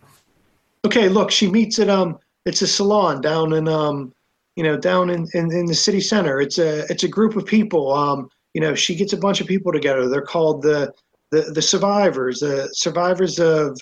[0.86, 4.14] okay, look, she meets at um, it's a salon down in um,
[4.56, 6.40] you know, down in, in, in the city center.
[6.40, 7.92] It's a it's a group of people.
[7.92, 10.08] Um, you know, she gets a bunch of people together.
[10.08, 10.94] They're called the
[11.32, 13.78] the the survivors, the survivors of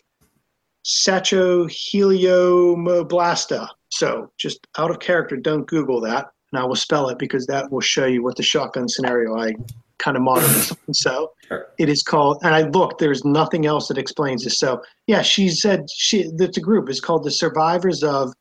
[0.84, 3.68] Sachoheliomoblasta.
[3.94, 7.72] So just out of character, don't Google that, and I will spell it because that
[7.72, 9.54] will show you what the shotgun scenario I
[10.00, 10.72] kind of modeled.
[10.94, 11.68] so Sure.
[11.78, 13.00] it is called, and I looked.
[13.00, 14.58] There's nothing else that explains this.
[14.58, 18.34] So yeah, she said she that the group is called the Survivors of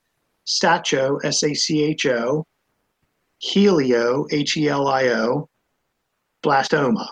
[0.45, 2.47] Sacho, S A C H O,
[3.38, 5.49] Helio, H E L I O,
[6.43, 7.07] blastoma.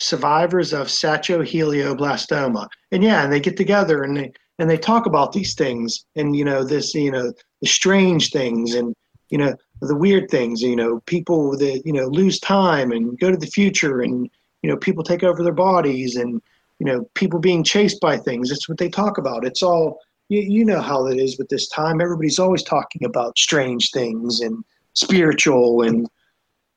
[0.00, 2.68] Survivors of Sachohelioblastoma.
[2.92, 6.36] And yeah, and they get together and they, and they talk about these things and
[6.36, 8.94] you know this you know the strange things and
[9.30, 13.30] you know the weird things you know people that you know lose time and go
[13.30, 14.28] to the future and
[14.62, 16.42] you know people take over their bodies and
[16.78, 18.50] you know people being chased by things.
[18.50, 19.44] It's what they talk about.
[19.44, 22.00] It's all you, you know how it is with this time.
[22.00, 26.08] Everybody's always talking about strange things and spiritual and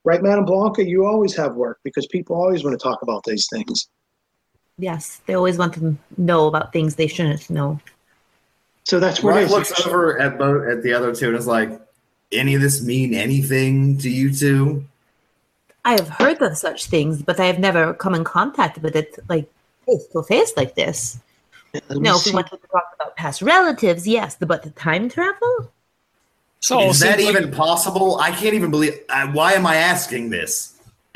[0.04, 3.48] right madam blanca you always have work because people always want to talk about these
[3.52, 3.90] things
[4.82, 7.80] Yes, they always want to know about things they shouldn't know.
[8.84, 9.52] so that's what it Right is.
[9.52, 11.70] looks over at both at the other two and is like,
[12.32, 14.84] any of this mean anything to you two?
[15.86, 19.20] I have heard of such things, but I have never come in contact with it
[19.30, 19.48] like
[19.86, 21.20] face to face like this.
[21.74, 22.36] Let me No, if we see.
[22.36, 25.72] want to talk about past relatives, yes, but the time travel?
[26.60, 28.18] So Is that seems like- even possible?
[28.20, 28.98] I can't even believe.
[29.10, 30.74] I, why am I asking this?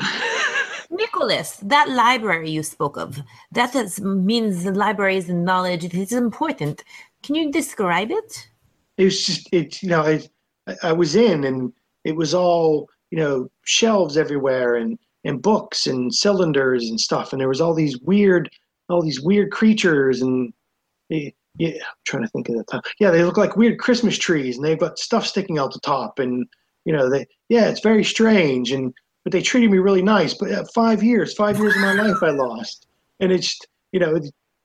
[0.96, 6.12] Nicholas, that library you spoke of, that is, means the libraries and knowledge, it is
[6.12, 6.84] important.
[7.22, 8.48] Can you describe it?
[8.96, 10.20] it was just it you know I,
[10.82, 11.72] I was in and
[12.04, 17.40] it was all you know shelves everywhere and and books and cylinders and stuff and
[17.40, 18.50] there was all these weird
[18.88, 20.52] all these weird creatures and
[21.12, 24.18] eh, yeah I'm trying to think of the time yeah they look like weird Christmas
[24.18, 26.46] trees and they've got stuff sticking out the top and
[26.84, 28.94] you know they yeah it's very strange and
[29.26, 32.22] but they treated me really nice but uh, five years five years of my life
[32.22, 32.86] I lost
[33.18, 33.58] and it's
[33.90, 34.20] you know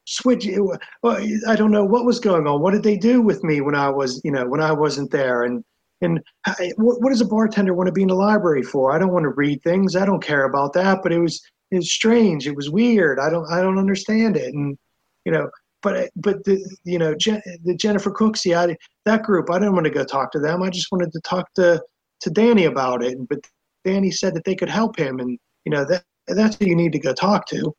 [0.06, 0.62] switch it,
[1.04, 2.62] well, I don't know what was going on.
[2.62, 5.44] What did they do with me when I was, you know, when I wasn't there?
[5.44, 5.64] And
[6.04, 8.92] and I, what, what does a bartender want to be in the library for?
[8.92, 9.96] I don't want to read things.
[9.96, 11.00] I don't care about that.
[11.04, 12.48] But it was it was strange.
[12.48, 13.20] It was weird.
[13.20, 14.54] I don't I don't understand it.
[14.54, 14.78] And
[15.26, 15.50] you know,
[15.82, 19.50] but but the you know Jen, the Jennifer Cooksey, I that group.
[19.50, 20.64] I didn't want to go talk to them.
[20.64, 21.82] I just wanted to talk to
[22.22, 23.18] to Danny about it.
[23.30, 23.40] But
[23.84, 26.92] Danny said that they could help him, and you know that that's who you need
[26.94, 27.74] to go talk to.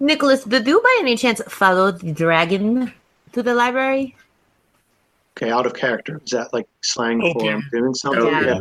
[0.00, 2.92] Nicholas, did you by any chance follow the dragon
[3.32, 4.16] to the library?
[5.36, 6.20] Okay, out of character.
[6.24, 8.26] Is that like slang for I'm doing something?
[8.26, 8.60] Yeah.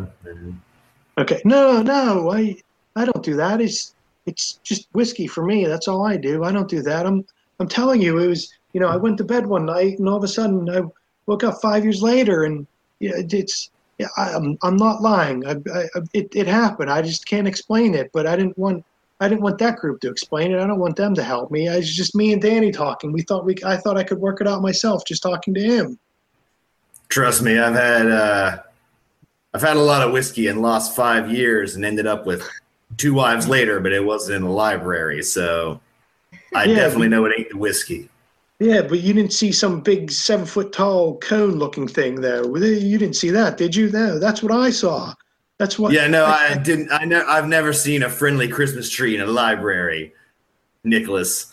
[1.18, 1.42] Okay.
[1.46, 2.56] No, no, I
[2.96, 3.62] I don't do that.
[3.62, 3.94] It's
[4.26, 5.66] it's just whiskey for me.
[5.66, 6.44] That's all I do.
[6.44, 7.06] I don't do that.
[7.06, 7.26] I'm
[7.60, 10.18] I'm telling you, it was you know I went to bed one night and all
[10.18, 10.82] of a sudden I
[11.28, 12.66] woke up five years later and
[13.00, 13.70] yeah, it's
[14.04, 15.46] yeah, I, I'm I'm not lying.
[15.46, 16.89] I, I, it it happened.
[16.92, 18.10] I just can't explain it.
[18.13, 18.86] But I didn't want
[19.20, 20.60] I didn't want that group to explain it.
[20.60, 21.70] I don't want them to help me.
[21.70, 23.12] I, it's just me and Danny talking.
[23.12, 26.00] We thought we I thought I could work it out myself just talking to him.
[27.10, 28.58] Trust me, I've had uh,
[29.54, 32.48] I've had a lot of whiskey and lost five years and ended up with
[32.98, 35.80] two wives later, but it wasn't in the library, so
[36.56, 38.10] I Yeah, definitely know it ain't the whiskey.
[38.63, 42.45] Yeah, but you didn't see some big seven foot tall cone looking thing there.
[42.45, 43.89] You didn't see that, did you?
[43.91, 45.13] No, that's what I saw.
[45.58, 45.91] That's what.
[45.91, 46.89] Yeah, no, I didn't.
[46.89, 50.13] I know I've never seen a friendly Christmas tree in a library,
[50.86, 51.52] Nicholas.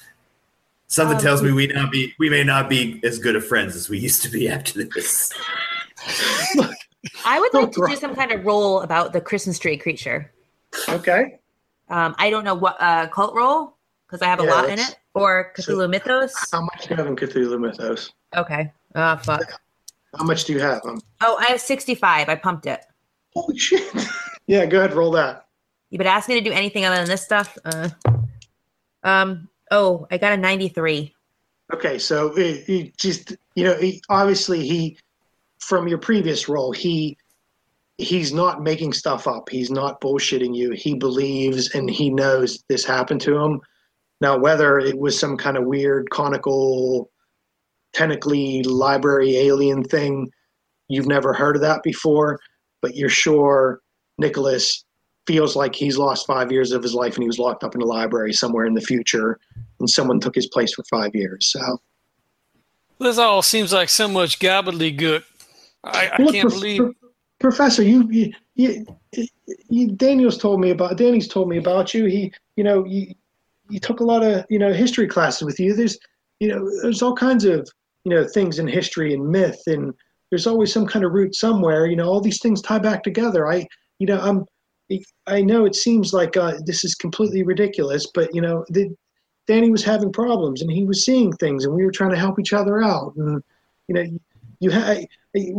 [0.86, 3.74] Something Um, tells me we not be we may not be as good of friends
[3.74, 5.32] as we used to be after this.
[7.24, 10.32] I would like to do some kind of roll about the Christmas tree creature.
[10.88, 11.40] Okay.
[11.88, 13.76] Um, I don't know what uh, cult roll
[14.10, 16.34] because I have a Yeah, lot in it, or so- Cthulhu Mythos.
[16.50, 18.10] How much do you have in Cthulhu Mythos?
[18.36, 18.72] Okay.
[18.94, 19.60] Oh fuck.
[20.16, 20.80] How much do you have?
[20.84, 22.28] Um, Oh, I have sixty-five.
[22.28, 22.80] I pumped it.
[23.34, 23.88] holy shit.
[24.46, 25.46] yeah, go ahead, roll that.
[25.90, 27.56] You would ask me to do anything other than this stuff.
[27.64, 27.90] Uh,
[29.04, 29.48] um.
[29.70, 31.14] Oh, I got a ninety-three.
[31.72, 34.98] Okay, so it, it just you know, he, obviously he
[35.60, 37.16] from your previous role, he
[37.98, 39.48] he's not making stuff up.
[39.48, 40.72] He's not bullshitting you.
[40.72, 43.60] He believes and he knows this happened to him.
[44.20, 47.10] Now, whether it was some kind of weird conical,
[47.92, 50.30] technically library alien thing,
[50.88, 52.38] you've never heard of that before,
[52.82, 53.80] but you're sure
[54.18, 54.84] Nicholas
[55.26, 57.80] feels like he's lost five years of his life and he was locked up in
[57.80, 59.38] a library somewhere in the future
[59.78, 61.46] and someone took his place for five years.
[61.46, 61.80] So
[62.98, 65.22] This all seems like so much gobbledygook.
[65.84, 66.78] I, I Look, can't believe.
[66.78, 66.94] Pro-
[67.38, 68.86] Professor, you, you, you,
[69.68, 70.98] you, Daniel's told me about.
[70.98, 72.04] Danny's told me about you.
[72.04, 73.14] He, you know, you,
[73.70, 75.74] you took a lot of, you know, history classes with you.
[75.74, 75.98] There's,
[76.40, 77.68] you know, there's all kinds of,
[78.04, 79.92] you know, things in history and myth, and
[80.30, 81.86] there's always some kind of root somewhere.
[81.86, 83.48] You know, all these things tie back together.
[83.48, 83.66] I,
[83.98, 84.44] you know, I'm,
[85.26, 88.94] I know it seems like uh, this is completely ridiculous, but you know, the,
[89.46, 92.38] Danny was having problems and he was seeing things, and we were trying to help
[92.38, 93.14] each other out.
[93.16, 93.42] And
[93.88, 94.04] you know,
[94.60, 95.06] you had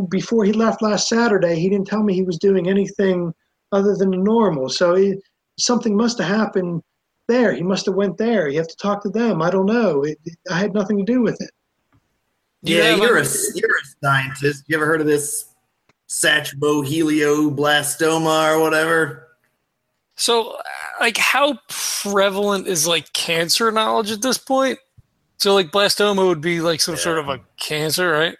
[0.08, 3.32] before he left last Saturday, he didn't tell me he was doing anything
[3.72, 4.68] other than normal.
[4.68, 5.18] So it,
[5.58, 6.82] something must have happened
[7.28, 7.52] there.
[7.54, 8.48] He must have went there.
[8.48, 9.42] You have to talk to them.
[9.42, 10.02] I don't know.
[10.02, 10.18] It,
[10.50, 11.50] I had nothing to do with it.
[12.62, 14.64] Yeah, Yeah, you're a like- you're a scientist.
[14.68, 15.46] You ever heard of this
[16.08, 19.28] satroblastoma or whatever?
[20.16, 20.62] So, uh,
[21.00, 24.78] like, how prevalent is like cancer knowledge at this point?
[25.38, 28.36] So, like, blastoma would be like some sort of a cancer, right?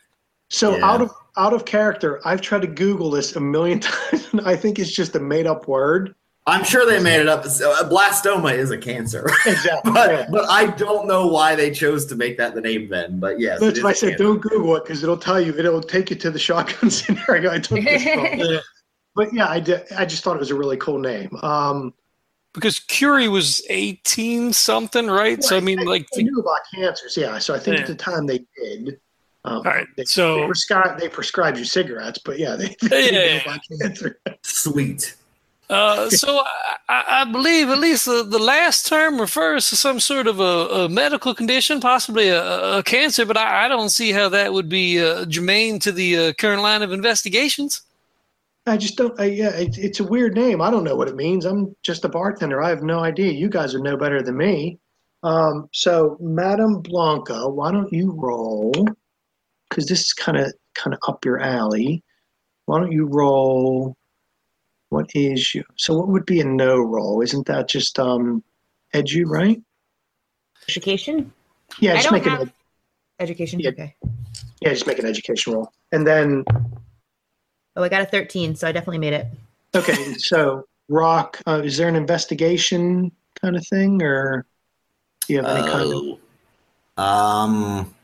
[0.51, 0.85] So Yeah.
[0.87, 4.55] out of out of character, I've tried to Google this a million times, and I
[4.55, 6.15] think it's just a made up word.
[6.47, 7.41] I'm sure they made it up.
[7.45, 9.93] Uh, Blastoma is a cancer, Exactly.
[9.93, 13.21] but but I don't know why they chose to make that the name then.
[13.21, 14.25] But yes, That's why I a said cancer.
[14.25, 17.53] don't Google it because it'll tell you it'll take you to the shotgun scenario.
[17.53, 18.27] I took this from.
[19.15, 19.83] But yeah, I did.
[19.93, 21.37] I just thought it was a really cool name.
[21.43, 21.93] Um,
[22.55, 25.45] Because Curie was 18 something, right?
[25.45, 27.39] So I mean, like, they knew about cancers, yeah.
[27.39, 27.81] So I think Yeah.
[27.83, 28.99] at the time they did.
[29.45, 29.87] Um, all right.
[29.99, 33.41] they, So they prescribe they prescribed you cigarettes, but yeah, they, they Yeah, knew yeah,
[33.43, 34.19] about cancer.
[34.43, 35.15] Sweet.
[35.73, 36.43] Uh, so
[36.87, 40.85] I, I believe at least the, the last term refers to some sort of a,
[40.85, 44.69] a medical condition, possibly a, a cancer, but I, I don't see how that would
[44.69, 47.81] be uh, germane to the uh, current line of investigations.
[48.67, 49.19] I just don't.
[49.19, 50.61] I, yeah, it, it's a weird name.
[50.61, 51.47] I don't know what it means.
[51.47, 52.63] I'm just a bartender.
[52.63, 53.33] I have no idea.
[53.33, 54.79] You guys would know better than me.
[55.23, 58.73] Um, so, Madame Blanca, why don't you roll?
[59.71, 62.05] Because this is kind of kind of up your alley.
[62.67, 63.97] Why don't you roll?
[64.93, 65.65] What is you?
[65.77, 67.23] So, what would be a no roll?
[67.23, 68.45] Isn't that just um,
[68.95, 69.59] edu, right?
[70.69, 71.33] Education?
[71.81, 72.53] Yeah, I just don't make an have
[73.19, 73.59] education.
[73.59, 73.71] Yeah.
[73.71, 73.97] Okay.
[74.61, 76.45] yeah, just make an education roll, and then
[77.75, 79.29] Oh, I got a 13, so I definitely made it.
[79.75, 79.95] okay.
[80.19, 84.45] so, Rock, uh, is there an investigation kind of thing, or
[85.27, 86.19] do you have any kind of
[86.99, 87.03] Oh.
[87.03, 87.95] Um.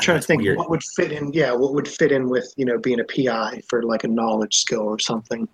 [0.00, 0.58] trying to think weird.
[0.58, 3.60] what would fit in yeah what would fit in with you know being a pi
[3.68, 5.48] for like a knowledge skill or something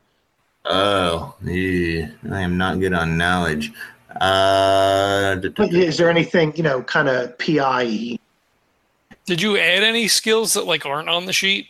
[0.71, 3.73] Oh, yeah, I am not good on knowledge.
[4.21, 8.19] Uh, d- d- but is there anything you know kind of pi
[9.27, 11.69] Did you add any skills that like aren't on the sheet?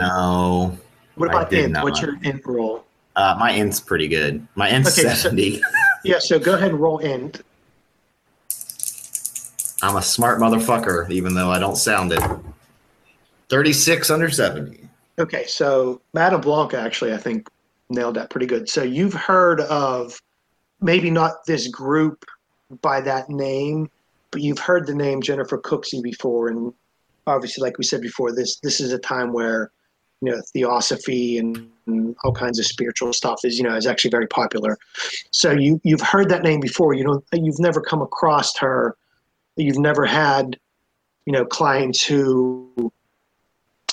[0.00, 0.76] no.
[1.16, 1.84] what about did int not.
[1.84, 2.84] what's your int roll
[3.16, 4.46] Uh, my int's pretty good.
[4.56, 5.60] My int's Okay, so- seventy.
[6.04, 7.40] yeah so go ahead and roll int
[9.82, 12.22] I'm a smart motherfucker, even though I don't sound it.
[13.48, 14.80] Thirty-six under seventy.
[15.18, 17.48] okay so madame blanca actually i think
[17.88, 18.68] nailed that pretty good.
[18.68, 20.20] So you've heard of
[20.80, 22.24] maybe not this group
[22.82, 23.88] by that name
[24.30, 26.48] but you've heard the name jennifer cooksey before.
[26.48, 26.72] And
[27.26, 29.70] obviously like we said before this this is a time where
[30.20, 34.10] you know theosophy and, and all kinds of spiritual stuff is you know is actually
[34.10, 34.76] very popular.
[35.30, 36.94] So you you've heard that name before.
[36.94, 38.96] You don't you've never come across her.
[39.56, 40.58] You've never had
[41.24, 42.92] you know clients who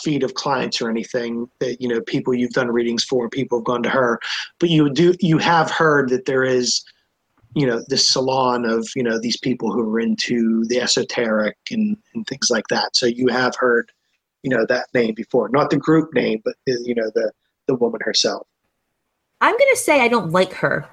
[0.04, 3.66] feed of clients or anything that you know people you've done readings for people have
[3.66, 4.20] gone to her
[4.60, 6.84] but you do you have heard that there is
[7.56, 11.98] you know this salon of you know these people who are into the esoteric and,
[12.13, 13.92] and things like that so you have heard
[14.42, 17.32] you know that name before not the group name but the, you know the
[17.68, 18.48] the woman herself
[19.44, 20.88] I'm going to say I don't like her.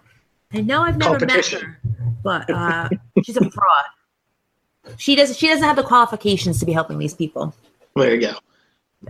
[0.53, 1.81] I know I've never met her,
[2.25, 2.89] but uh,
[3.23, 3.85] she's a fraud.
[4.97, 7.55] She doesn't She doesn't have the qualifications to be helping these people.
[7.95, 8.35] There you go.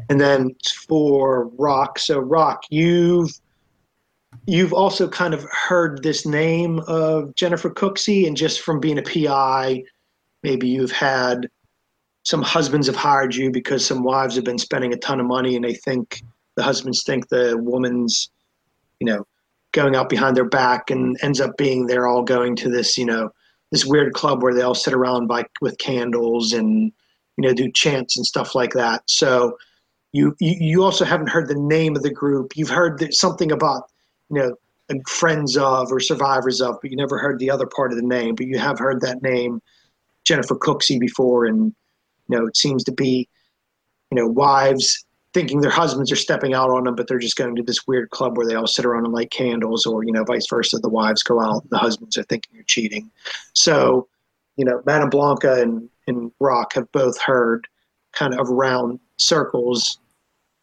[0.09, 0.55] And then
[0.87, 3.31] for Rock, so Rock, you've
[4.47, 9.03] you've also kind of heard this name of Jennifer Cooksey, and just from being a
[9.03, 9.83] PI,
[10.43, 11.49] maybe you've had
[12.23, 15.57] some husbands have hired you because some wives have been spending a ton of money,
[15.57, 16.23] and they think
[16.57, 18.31] the husbands think the woman's,
[19.01, 19.27] you know,
[19.73, 23.07] going out behind their back, and ends up being they're all going to this, you
[23.07, 23.31] know,
[23.73, 26.93] this weird club where they all sit around by with candles and
[27.37, 29.03] you know do chants and stuff like that.
[29.07, 29.57] So
[30.13, 32.57] you you, you also haven't heard the name of the group.
[32.57, 33.85] You've heard something about
[34.31, 34.55] you know
[34.91, 38.07] uh, friends of or survivors of but you never heard the other part of the
[38.07, 38.35] name.
[38.35, 39.61] But you have heard that name
[40.25, 41.75] jennifer cooksey before and
[42.29, 43.29] you know it seems to be
[44.11, 47.55] you know wives thinking their husbands are stepping out on them but they're just going
[47.55, 50.25] to this weird club where they all sit around and light candles or you know
[50.25, 50.79] vice versa.
[50.79, 53.11] The wives go out the husbands are thinking you're cheating.
[53.53, 54.09] So
[54.57, 57.67] you know madame blanca and and rock have both heard
[58.13, 59.99] kind of around circles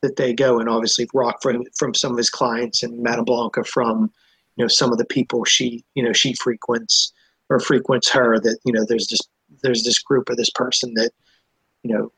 [0.01, 3.63] that they go and Obviously, Rock from from some of his clients, and Madame Blanca
[3.63, 4.12] from
[4.56, 7.13] you know some of the people she you know she frequents
[7.50, 8.39] or frequents her.
[8.39, 9.21] That you know there's this
[9.63, 11.12] there's this group or this person that
[11.83, 12.12] you know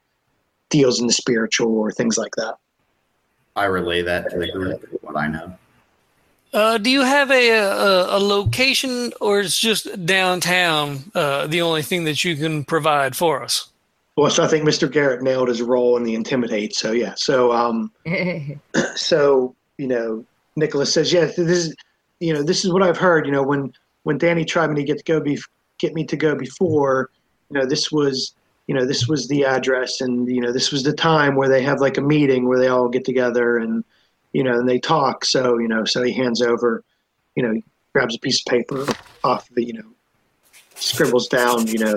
[0.70, 2.56] deals in the spiritual or things like that.
[3.56, 4.86] I relay that to the group.
[5.02, 5.56] What I know.
[6.52, 11.84] Uh, do you have a, a a location, or is just downtown uh, the only
[11.84, 13.69] thing that you can provide for us?
[14.20, 14.92] Well, so I think Mr.
[14.92, 16.76] Garrett nailed his role in the intimidate.
[16.76, 17.90] So yeah, so um,
[18.96, 20.26] so you know
[20.58, 21.76] Nicholas says, "Yeah, this is
[22.20, 23.26] you know this is what I've heard.
[23.26, 23.72] You know when
[24.04, 25.40] when Danny tried me to get to go be
[25.78, 27.12] get me to go before,
[27.50, 28.34] you know this was
[28.68, 31.64] you know this was the address and you know this was the time where they
[31.64, 33.86] have like a meeting where they all get together and
[34.34, 35.24] you know and they talk.
[35.24, 36.84] So you know so he hands over,
[37.38, 37.62] you know,
[37.94, 38.86] grabs a piece of paper
[39.24, 39.90] off the you know
[40.76, 41.96] scribbles down you know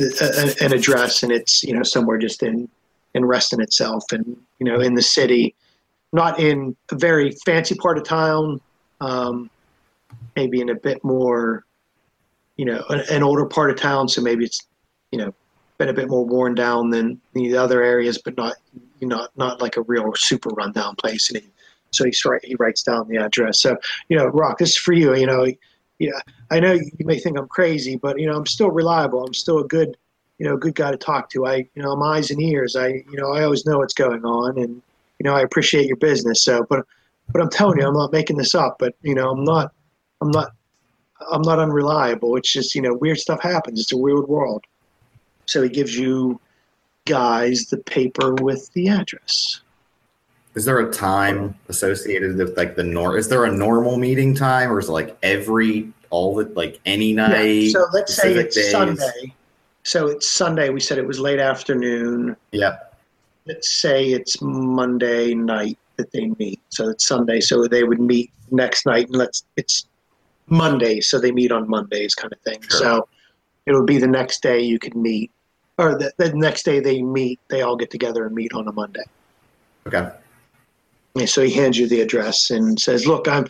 [0.00, 2.68] a, an address and it's you know somewhere just in
[3.14, 5.54] and resting itself, and you know, in the city,
[6.12, 8.60] not in a very fancy part of town,
[9.00, 9.50] um,
[10.36, 11.64] maybe in a bit more,
[12.56, 14.08] you know, an, an older part of town.
[14.08, 14.66] So maybe it's,
[15.10, 15.34] you know,
[15.78, 18.54] been a bit more worn down than the other areas, but not,
[19.00, 21.30] you know, not like a real super rundown place.
[21.30, 21.50] And he,
[21.90, 22.42] so right.
[22.42, 23.60] He writes down the address.
[23.60, 23.76] So
[24.08, 25.14] you know, Rock, this is for you.
[25.14, 25.46] You know,
[26.02, 26.18] yeah,
[26.50, 29.24] I know you may think I'm crazy, but you know, I'm still reliable.
[29.24, 29.96] I'm still a good,
[30.38, 31.46] you know, good guy to talk to.
[31.46, 32.74] I, you know, I'm eyes and ears.
[32.74, 34.82] I, you know, I always know what's going on, and
[35.20, 36.42] you know, I appreciate your business.
[36.42, 36.84] So, but,
[37.30, 38.78] but I'm telling you, I'm not making this up.
[38.80, 39.72] But you know, I'm not,
[40.20, 40.50] I'm not,
[41.30, 42.34] I'm not unreliable.
[42.36, 43.80] It's just you know, weird stuff happens.
[43.80, 44.64] It's a weird world.
[45.46, 46.40] So he gives you
[47.04, 49.60] guys the paper with the address.
[50.54, 53.16] Is there a time associated with like the nor?
[53.16, 57.14] Is there a normal meeting time, or is it like every all the like any
[57.14, 57.42] night?
[57.42, 57.70] Yeah.
[57.70, 58.70] So let's say it's days?
[58.70, 59.34] Sunday.
[59.84, 60.68] So it's Sunday.
[60.68, 62.36] We said it was late afternoon.
[62.52, 63.00] Yep.
[63.46, 66.60] Let's say it's Monday night that they meet.
[66.68, 67.40] So it's Sunday.
[67.40, 69.86] So they would meet next night, and let's it's
[70.48, 71.00] Monday.
[71.00, 72.60] So they meet on Mondays, kind of thing.
[72.68, 72.78] Sure.
[72.78, 73.08] So
[73.64, 75.30] it would be the next day you could meet,
[75.78, 77.40] or the, the next day they meet.
[77.48, 79.04] They all get together and meet on a Monday.
[79.86, 80.10] Okay.
[81.14, 83.46] And so he hands you the address and says, "Look, I'm,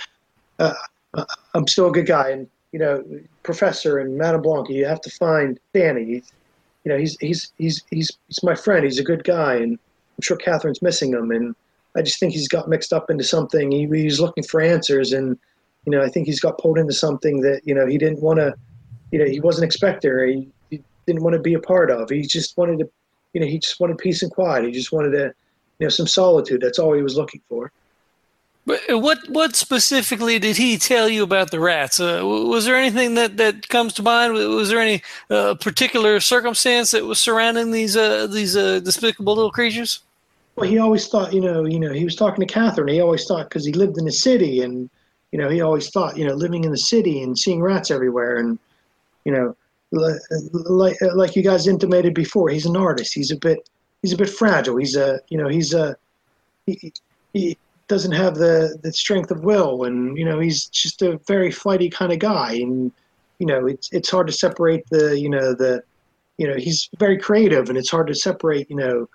[0.58, 0.74] uh,
[1.14, 3.04] uh, I'm still a good guy, and you know,
[3.42, 6.04] Professor and Madame Blanc, you have to find Danny.
[6.04, 6.32] He's,
[6.84, 8.84] you know, he's he's he's he's he's my friend.
[8.84, 11.30] He's a good guy, and I'm sure Catherine's missing him.
[11.30, 11.54] And
[11.94, 13.70] I just think he's got mixed up into something.
[13.70, 15.38] He, he's looking for answers, and
[15.84, 18.38] you know, I think he's got pulled into something that you know he didn't want
[18.38, 18.54] to,
[19.12, 20.10] you know, he wasn't expecting
[20.70, 22.10] he, he didn't want to be a part of.
[22.10, 22.90] He just wanted to,
[23.34, 24.64] you know, he just wanted peace and quiet.
[24.64, 25.34] He just wanted to."
[25.82, 26.60] You know, some solitude.
[26.60, 27.72] That's all he was looking for.
[28.64, 31.98] But uh, what what specifically did he tell you about the rats?
[31.98, 34.34] Uh, was there anything that, that comes to mind?
[34.34, 39.50] Was there any uh, particular circumstance that was surrounding these uh, these uh, despicable little
[39.50, 40.04] creatures?
[40.54, 42.94] Well, he always thought, you know, you know, he was talking to Catherine.
[42.94, 44.88] He always thought because he lived in the city, and
[45.32, 48.36] you know, he always thought, you know, living in the city and seeing rats everywhere,
[48.36, 48.56] and
[49.24, 49.56] you know,
[49.90, 53.12] like like you guys intimated before, he's an artist.
[53.12, 53.68] He's a bit
[54.02, 54.76] he's a bit fragile.
[54.76, 55.96] He's a you know he's a
[56.66, 56.92] he,
[57.32, 57.56] he
[57.88, 61.88] doesn't have the the strength of will, and you know he's just a very flighty
[61.88, 62.92] kind of guy, and
[63.38, 65.82] you know it's it's hard to separate the you know the
[66.38, 69.08] you know he's very creative, and it's hard to separate you know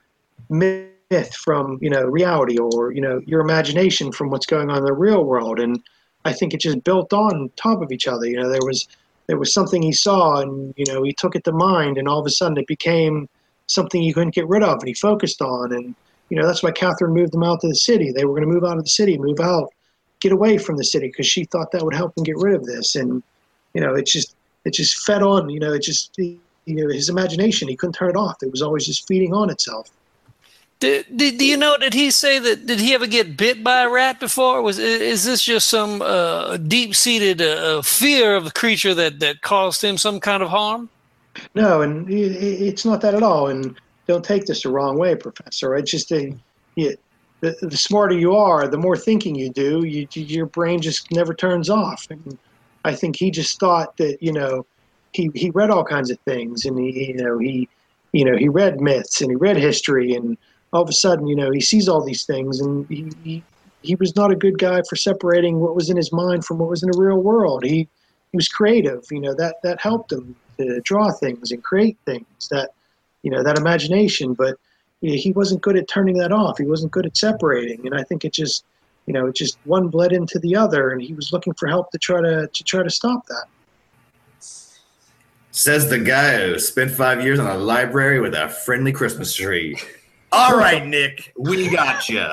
[0.50, 4.86] myth from you know reality or you know your imagination from what's going on in
[4.86, 5.82] the real world, and
[6.26, 8.26] I think it just built on top of each other.
[8.26, 8.88] You know there was
[9.28, 12.20] there was something he saw, and you know he took it to mind, and all
[12.20, 13.28] of a sudden it became
[13.68, 15.96] something he couldn't get rid of and he focused on and
[16.30, 18.54] you know that's why catherine moved them out to the city they were going to
[18.54, 19.70] move out of the city move out
[20.20, 22.66] get away from the city because she thought that would help them get rid of
[22.66, 23.22] this and
[23.74, 27.10] you know it just it just fed on you know it just you know his
[27.10, 29.90] imagination he couldn't turn it off it was always just feeding on itself
[30.80, 31.76] Did, did, do you know?
[31.78, 32.68] Did he say that?
[32.68, 34.62] Did he ever get bit by a rat before?
[34.62, 39.42] Was is this just some uh, deep seated uh, fear of the creature that that
[39.42, 40.90] caused him some kind of harm?
[41.56, 43.48] No, and it's not that at all.
[43.48, 45.76] And don't take this the wrong way, Professor.
[45.76, 46.34] It's just a,
[46.76, 51.34] the, the smarter you are, the more thinking you do, you, your brain just never
[51.34, 52.06] turns off.
[52.10, 52.38] And
[52.86, 54.66] I think he just thought that you know,
[55.14, 57.68] he he read all kinds of things, and he you know he
[58.12, 60.38] you know he read myths and he read history, and
[60.74, 63.12] all of a sudden you know he sees all these things, and he.
[63.24, 63.44] he
[63.84, 66.68] he was not a good guy for separating what was in his mind from what
[66.68, 67.64] was in the real world.
[67.64, 67.88] He
[68.32, 72.48] he was creative, you know that that helped him to draw things and create things
[72.50, 72.72] that
[73.24, 74.58] you know that imagination but
[75.02, 78.26] he wasn't good at turning that off he wasn't good at separating and i think
[78.26, 78.66] it just
[79.06, 81.92] you know it just one bled into the other and he was looking for help
[81.92, 83.46] to try to to try to stop that
[85.52, 89.76] Says the guy who spent five years in a library with a friendly Christmas tree.
[90.32, 92.28] All right, Nick, we got you.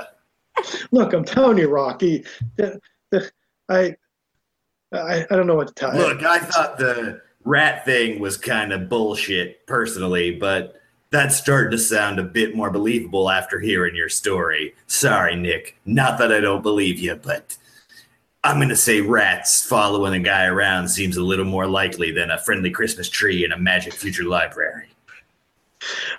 [0.91, 2.25] look i'm telling you rocky
[2.57, 2.79] the,
[3.11, 3.31] the,
[3.69, 3.97] I,
[4.95, 8.37] I i don't know what to tell you Look, I thought the rat thing was
[8.37, 10.81] kind of bullshit personally, but
[11.11, 14.75] that's starting to sound a bit more believable after hearing your story.
[14.89, 15.77] Sorry, Nick.
[15.85, 17.57] Not that I don't believe you, but
[18.43, 22.31] I'm going to say rats following a guy around seems a little more likely than
[22.31, 24.89] a friendly Christmas tree in a magic future library.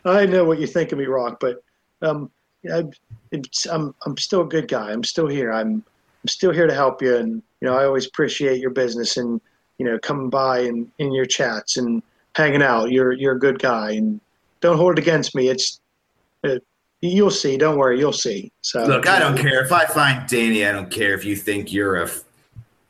[0.05, 1.61] I know what you think of me, Rock, but
[2.01, 2.31] um,
[2.71, 2.83] I,
[3.31, 4.91] it's, I'm I'm still a good guy.
[4.91, 5.51] I'm still here.
[5.51, 5.83] I'm
[6.23, 9.41] I'm still here to help you, and you know I always appreciate your business and
[9.79, 12.03] you know coming by and in your chats and
[12.35, 12.91] hanging out.
[12.91, 14.21] You're you're a good guy, and
[14.61, 15.47] don't hold it against me.
[15.47, 15.79] It's
[16.43, 16.59] uh,
[17.01, 17.57] you'll see.
[17.57, 18.51] Don't worry, you'll see.
[18.61, 20.63] So Look, I don't care if I find Danny.
[20.63, 22.23] I don't care if you think you're a f-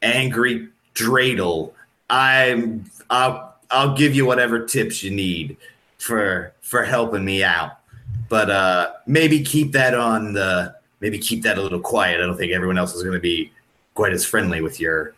[0.01, 1.71] angry dreidel.
[2.09, 2.83] I'm.
[3.09, 3.55] I'll.
[3.71, 5.55] I'll give you whatever tips you need
[5.99, 7.79] for for helping me out.
[8.27, 12.19] but uh, maybe keep that on the maybe keep that a little quiet.
[12.19, 13.51] I don't think everyone else is going to be
[13.95, 15.13] quite as friendly with your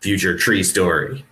[0.00, 1.24] future tree story.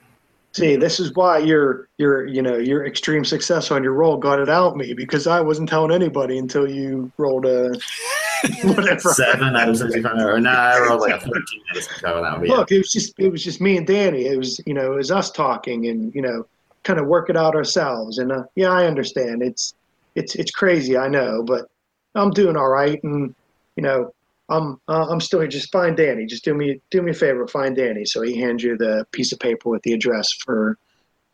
[0.53, 4.41] See, this is why your your you know your extreme success on your roll got
[4.41, 7.79] it out me because I wasn't telling anybody until you rolled a
[8.65, 9.13] whatever.
[9.13, 12.17] Seven out of seventy-five, or no, I rolled like a thirteen out of seventy-five.
[12.17, 12.49] on that.
[12.49, 14.27] Look, it was just it was just me and Danny.
[14.27, 16.47] It was you know it was us talking and you know
[16.85, 18.17] kind of work it out ourselves.
[18.17, 19.43] And uh, yeah, I understand.
[19.43, 19.75] It's
[20.15, 21.69] it's it's crazy, I know, but
[22.15, 23.03] I'm doing all right.
[23.05, 23.35] And
[23.77, 24.15] you know
[24.49, 25.49] I'm uh, I'm still here.
[25.49, 26.25] Just find Danny.
[26.27, 27.49] Just do me do me a favor.
[27.49, 28.05] Find Danny.
[28.05, 30.79] So he hands you the piece of paper with the address for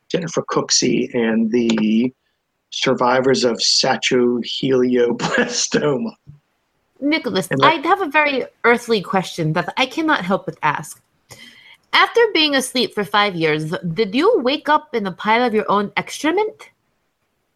[0.09, 2.11] Jennifer Cooksey and the
[2.71, 6.13] survivors of satrohelioblastoma.
[7.01, 11.03] Nicholas, let- I have a very earthly question that I cannot help but ask.
[11.93, 15.71] After being asleep for five years, did you wake up in a pile of your
[15.71, 16.71] own excrement?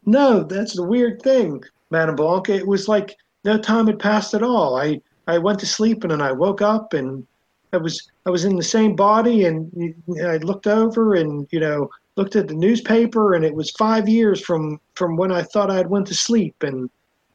[0.05, 2.55] No, that's the weird thing, Madame Blanca.
[2.55, 4.77] It was like no time had passed at all.
[4.77, 7.27] I I went to sleep and then I woke up and
[7.73, 11.91] I was I was in the same body and I looked over and you know
[12.17, 15.77] looked at the newspaper and it was five years from from when I thought I
[15.77, 16.89] had went to sleep and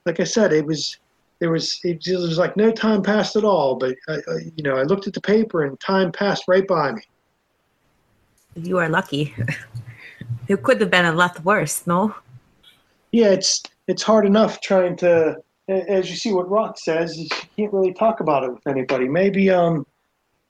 [0.05, 0.97] like I said it was
[1.39, 3.75] there was it just was like no time passed at all.
[3.75, 6.93] But I, I, you know I looked at the paper and time passed right by
[6.93, 7.01] me.
[8.55, 9.33] You are lucky.
[10.47, 12.15] it could have been a lot worse, no?
[13.11, 15.35] yeah, it's it's hard enough trying to,
[15.71, 19.07] as you see what Rock says, you can't really talk about it with anybody.
[19.07, 19.85] Maybe um,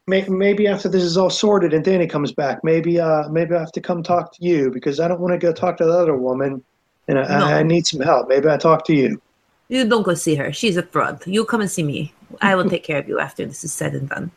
[0.07, 3.59] may, maybe after this is all sorted and Danny comes back, maybe uh, maybe I
[3.59, 5.91] have to come talk to you because I don't want to go talk to the
[5.91, 6.63] other woman,
[7.07, 7.45] and I, No.
[7.45, 8.27] I, I need some help.
[8.27, 9.21] Maybe I talk to you.
[9.69, 10.51] You don't go see her.
[10.51, 11.25] She's a fraud.
[11.25, 12.13] You come and see me.
[12.41, 14.31] I will take care of you after this is said and done.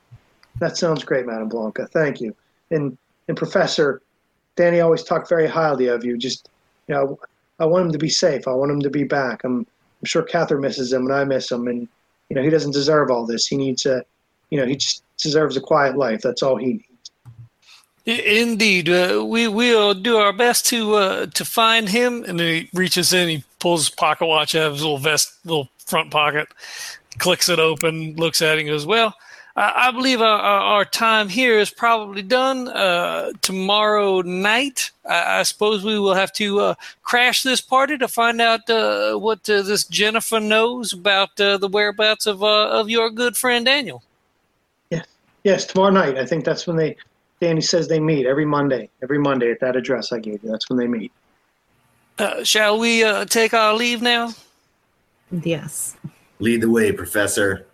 [0.60, 1.86] That sounds great, Madam Blanca.
[1.88, 2.36] Thank you.
[2.70, 4.02] And and Professor,
[4.56, 6.16] Danny always talked very highly of you.
[6.16, 6.50] Just
[6.86, 7.18] you know,
[7.58, 8.46] I want him to be safe.
[8.46, 9.42] I want him to be back.
[9.44, 9.66] I'm
[10.04, 11.66] I'm sure Catherine misses him, and I miss him.
[11.66, 11.88] And
[12.28, 13.46] you know, he doesn't deserve all this.
[13.46, 14.04] He needs a,
[14.50, 16.20] you know, he just deserves a quiet life.
[16.20, 17.10] That's all he needs.
[18.04, 22.22] Indeed, uh, we will do our best to uh, to find him.
[22.24, 25.32] And then he reaches in, he pulls his pocket watch out of his little vest,
[25.46, 26.48] little front pocket,
[27.16, 29.14] clicks it open, looks at it, and goes, "Well,
[29.56, 32.68] I, I believe our, our, our time here is probably done.
[32.68, 38.08] Uh, tomorrow night, I, I suppose we will have to uh, crash this party to
[38.08, 42.88] find out uh, what uh, this Jennifer knows about uh, the whereabouts of uh, of
[42.88, 44.02] your good friend Daniel."
[44.90, 45.06] Yes,
[45.44, 45.66] yes.
[45.66, 46.18] tomorrow night.
[46.18, 46.96] I think that's when they.
[47.40, 48.88] Danny says they meet every Monday.
[49.02, 50.50] Every Monday at that address I gave you.
[50.50, 51.12] That's when they meet.
[52.18, 54.32] Uh, shall we uh, take our leave now?
[55.42, 55.96] Yes.
[56.38, 57.66] Lead the way, Professor.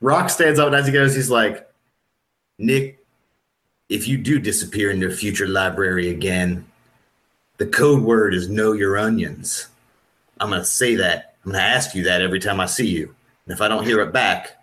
[0.00, 1.68] Rock stands up and as he goes, he's like,
[2.58, 3.04] Nick,
[3.88, 6.66] if you do disappear into a future library again,
[7.56, 9.68] the code word is know your onions.
[10.40, 11.34] I'm going to say that.
[11.44, 13.14] I'm going to ask you that every time I see you.
[13.46, 14.56] And if I don't hear it back,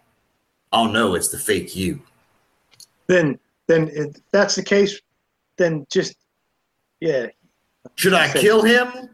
[0.71, 2.01] I'll know it's the fake you.
[3.07, 4.99] Then, then if that's the case,
[5.57, 6.15] then just,
[6.99, 7.27] yeah,
[7.95, 9.09] Should I kill him?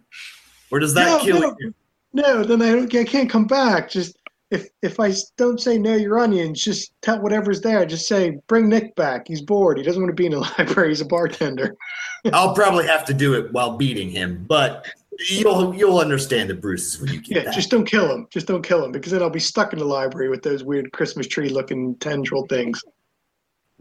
[0.71, 1.55] Or does that No, kill no.
[1.59, 1.73] you?
[2.13, 3.89] No, then I, I can't come back.
[3.89, 4.17] Just
[4.51, 7.85] if if I s- don't say no, your onions, just tell whatever's there.
[7.85, 9.27] Just say bring Nick back.
[9.27, 9.77] He's bored.
[9.77, 10.89] He doesn't want to be in the library.
[10.89, 11.75] He's a bartender.
[12.33, 14.85] I'll probably have to do it while beating him, but
[15.29, 17.53] you'll you'll understand the bruises when you get Yeah, back.
[17.55, 18.27] just don't kill him.
[18.29, 20.91] Just don't kill him because then I'll be stuck in the library with those weird
[20.91, 22.81] Christmas tree looking tendril things.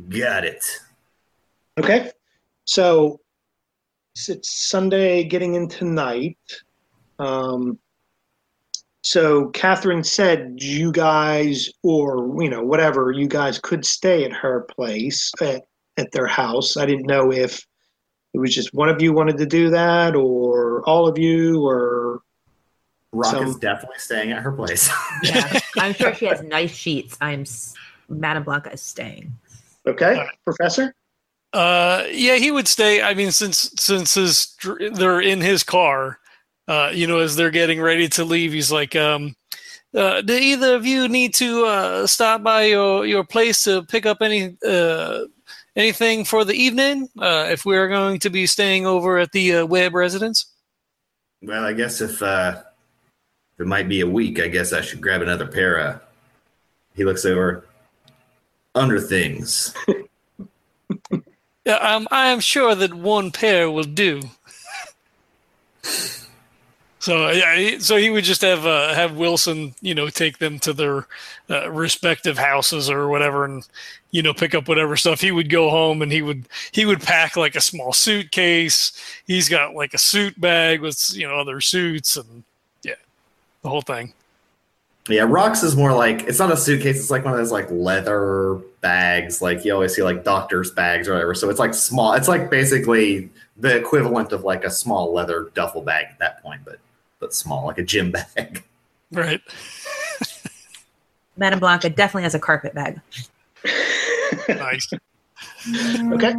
[0.09, 0.65] Got it.
[1.79, 2.11] Okay,
[2.65, 3.21] so
[4.15, 6.37] it's- it's Sunday, getting into night.
[7.19, 7.79] Um,
[9.03, 14.63] so Catherine said you guys, or you know, whatever, you guys could stay at her
[14.63, 15.63] place at
[15.97, 16.77] at their house.
[16.77, 17.65] I didn't know if
[18.35, 22.21] it was just one of you wanted to do that, or all of you, or
[23.13, 24.89] Rock So- is definitely staying at her place.
[25.23, 25.59] Yeah.
[25.79, 27.17] I'm sure she has nice sheets.
[27.21, 27.75] I'm s-
[28.09, 29.33] Madame Blanca is staying.
[29.87, 30.95] okay, Professor.
[31.53, 33.03] Uh, yeah, he would stay.
[33.03, 34.55] I mean, since since his
[34.95, 36.19] they're in his car,
[36.69, 39.35] uh, you know, as they're getting ready to leave, he's like, um,
[39.95, 44.07] uh, "Do either of you need to uh, stop by your your place to pick
[44.07, 45.25] up any uh,
[45.77, 47.09] anything for the evening?
[47.19, 50.47] Uh, if we are going to be staying over at the uh, Webb residence."
[51.43, 52.63] well, I guess if uh,
[53.55, 56.01] if it might be a week, I guess I should grab another pair of.
[56.95, 57.67] He looks over.
[58.75, 59.75] Under things.
[61.67, 64.23] Yeah, um, I am sure that one pair will do.
[67.01, 70.75] So yeah, so he would just have uh, have Wilson, you know, take them to
[70.75, 71.07] their
[71.49, 73.67] uh, respective houses or whatever, and
[74.11, 75.23] you know, pick up whatever stuff.
[75.23, 78.93] He would go home and he would he would pack like a small suitcase.
[79.27, 82.45] He's got like a suit bag with you know other suits and
[82.83, 82.97] yeah,
[83.63, 84.13] the whole thing.
[85.09, 87.01] Yeah, rocks is more like it's not a suitcase.
[87.01, 91.09] It's like one of those like leather bags, like you always see like doctor's bags
[91.09, 91.35] or whatever.
[91.35, 92.13] So it's like small.
[92.13, 96.61] It's like basically the equivalent of like a small leather duffel bag at that point,
[96.63, 96.79] but
[97.21, 98.65] but small, like a gym bag.
[99.13, 99.41] Right.
[101.37, 103.01] Madame Blanca definitely has a carpet bag.
[104.49, 104.89] Nice.
[106.13, 106.35] Okay.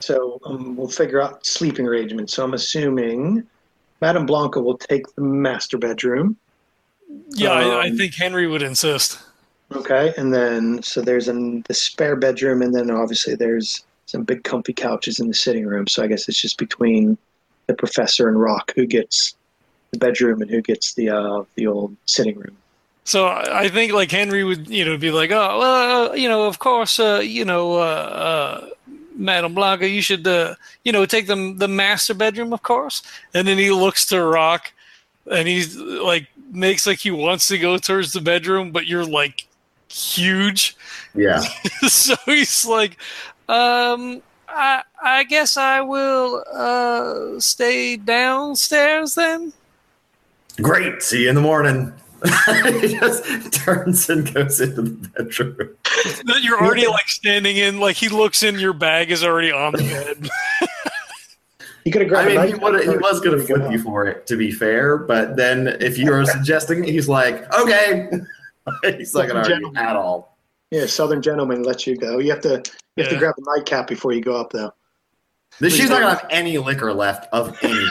[0.00, 2.30] So um, we'll figure out sleeping arrangement.
[2.30, 3.44] So I'm assuming
[4.00, 6.36] Madame Blanca will take the master bedroom.
[7.30, 9.18] Yeah, I, I Um, think Henry would insist.
[9.72, 14.44] Okay, and then so there's an the spare bedroom, and then obviously there's some big
[14.44, 15.86] comfy couches in the sitting room.
[15.86, 17.16] So I guess it's just between
[17.72, 19.34] the professor and Rock who gets
[19.92, 22.56] the bedroom and who gets the uh, the old sitting room.
[23.04, 26.28] So I I think like Henry would, you know, be like, oh, well, uh, you
[26.28, 28.68] know, of course, uh, you know, uh, uh,
[29.16, 30.54] Madame Blanca, you should, uh,
[30.84, 33.02] you know, take the the master bedroom, of course.
[33.34, 34.72] And then he looks to Rock,
[35.30, 39.46] and he's like, makes like he wants to go towards the bedroom, but you're like
[39.88, 40.76] huge,
[41.14, 41.40] Yeah.
[41.88, 42.96] so he's like,
[43.48, 44.22] um.
[44.54, 49.52] I, I guess I will uh, stay downstairs then.
[50.60, 51.02] Great.
[51.02, 51.92] See you in the morning.
[52.80, 55.76] he just turns and goes into the bedroom.
[56.40, 59.78] you're already like standing in like he looks in your bag is already on the
[59.78, 60.30] bed
[61.84, 62.30] he could have grabbed.
[62.30, 64.52] I mean, he, nightcap would, he was going to flip you for it, to be
[64.52, 64.98] fair.
[64.98, 68.08] But then if you were suggesting he's like, okay.
[68.84, 70.31] he's not going to argue at all.
[70.72, 70.80] Out.
[70.80, 72.18] Yeah, Southern gentleman lets you go.
[72.18, 72.62] You have to
[72.96, 74.72] you have to grab a nightcap before you go up though.
[75.60, 77.84] This, she's not going to have any liquor left of any.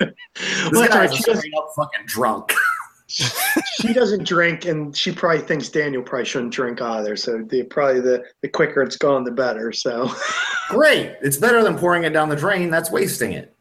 [0.00, 1.12] This Well, that's guy's right.
[1.12, 2.52] a She, does, straight up fucking drunk.
[3.06, 7.14] she doesn't drink, and she probably thinks Daniel probably shouldn't drink either.
[7.16, 9.70] So the probably the the quicker it's gone, the better.
[9.72, 10.10] So
[10.70, 11.16] Great.
[11.22, 12.70] It's better than pouring it down the drain.
[12.70, 13.54] That's wasting it.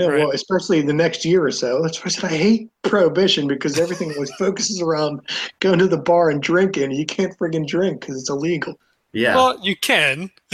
[0.00, 0.18] Yeah, Right.
[0.20, 1.82] well, especially the next year or so.
[1.82, 5.20] That's why I said I hate prohibition because everything always focuses around
[5.60, 6.92] going to the bar and drinking.
[6.92, 8.78] You can't friggin' drink because it's illegal.
[9.12, 9.34] Yeah.
[9.34, 10.30] well you can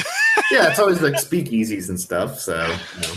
[0.51, 2.41] yeah, it's always like speakeasies and stuff.
[2.41, 2.55] So,
[2.97, 3.15] you know.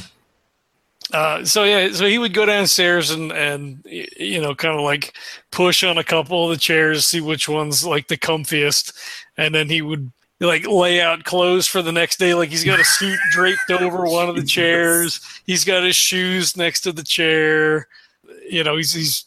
[1.14, 5.14] uh, so yeah so he would go downstairs and and you know kind of like
[5.52, 8.94] push on a couple of the chairs see which one's like the comfiest
[9.38, 10.12] and then he would
[10.48, 12.34] like lay out clothes for the next day.
[12.34, 15.20] Like he's got a suit draped over one of the chairs.
[15.46, 17.88] He's got his shoes next to the chair.
[18.50, 19.26] You know he's he's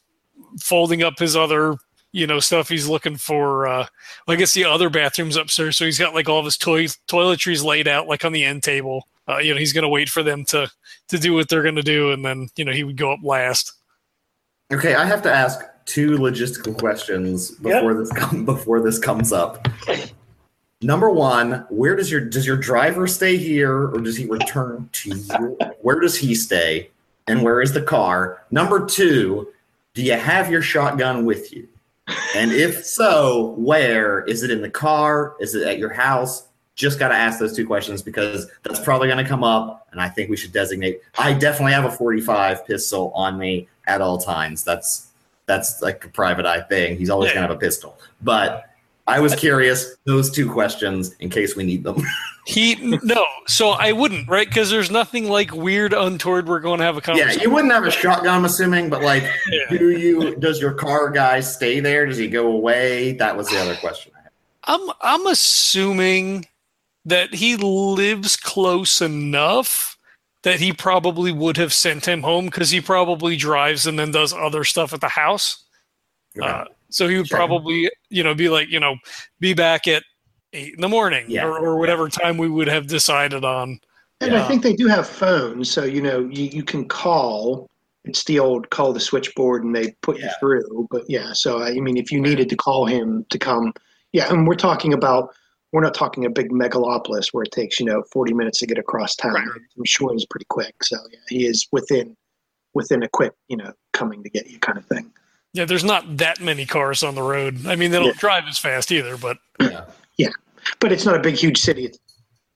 [0.58, 1.76] folding up his other
[2.12, 3.86] you know stuff he's looking for uh
[4.28, 5.76] i guess the other bathrooms upstairs.
[5.76, 8.62] So he's got like all of his toy toiletries laid out like on the end
[8.62, 9.08] table.
[9.28, 10.70] Uh, you know he's gonna wait for them to
[11.08, 13.72] to do what they're gonna do and then you know he would go up last.
[14.72, 19.68] Okay, I have to ask two logistical questions before this com- before this comes up.
[20.82, 25.10] Number one, where does your does your driver stay here, or does he return to
[25.16, 25.58] you?
[25.80, 26.90] Where does he stay,
[27.28, 28.42] and where is the car?
[28.50, 29.48] Number two,
[29.94, 31.68] do you have your shotgun with you?
[32.34, 35.36] And if so, where is it in the car?
[35.40, 36.48] Is it at your house?
[36.74, 40.00] Just got to ask those two questions because that's probably going to come up, and
[40.00, 41.00] I think we should designate.
[41.18, 44.64] I definitely have a 45 pistol on me at all times.
[44.64, 45.08] That's
[45.46, 46.96] that's like a private eye thing.
[46.96, 47.34] He's always Yeah.
[47.34, 47.98] going to have a pistol.
[48.22, 48.64] But
[49.12, 52.02] I was curious those two questions in case we need them.
[52.46, 56.84] he no so i wouldn't right because there's nothing like weird untoward we're going to
[56.84, 57.38] have a conversation.
[57.38, 59.78] yeah, you wouldn't have a shotgun, I'm assuming, but like, Yeah.
[59.78, 60.34] do you?
[60.36, 62.04] Does your car guy stay there?
[62.04, 63.12] Does he go away?
[63.12, 64.10] That was the other question.
[64.18, 64.30] I had.
[64.64, 66.46] I'm I'm assuming
[67.04, 69.96] that he lives close enough
[70.42, 74.32] that he probably would have sent him home because he probably drives and then does
[74.32, 75.62] other stuff at the house.
[76.42, 77.38] Uh, so he would Sure.
[77.38, 78.96] probably, you know, be like, you know,
[79.40, 80.02] be back at
[80.52, 81.46] eight in the morning Yeah.
[81.46, 83.80] or, or whatever time we would have decided on.
[84.20, 84.44] And Yeah.
[84.44, 87.68] I think they do have phones, so you know you, you can call.
[88.04, 90.88] It's the old call the switchboard and they put you through.
[90.90, 93.72] But yeah, so I mean, if you needed to call him to come,
[94.12, 95.34] yeah, and we're talking about
[95.72, 98.76] we're not talking a big megalopolis where it takes you know 40 minutes to get
[98.78, 99.32] across town.
[99.34, 99.46] Right.
[99.78, 100.74] I'm sure he's pretty quick.
[100.84, 102.16] So yeah, he is within
[102.74, 105.10] within a quick you know coming to get you kind of thing.
[105.52, 107.66] Yeah, there's not that many cars on the road.
[107.66, 108.12] I mean, they don't Yeah.
[108.18, 109.38] drive as fast either, but
[110.16, 110.30] Yeah.
[110.78, 111.98] But it's not a big huge city at the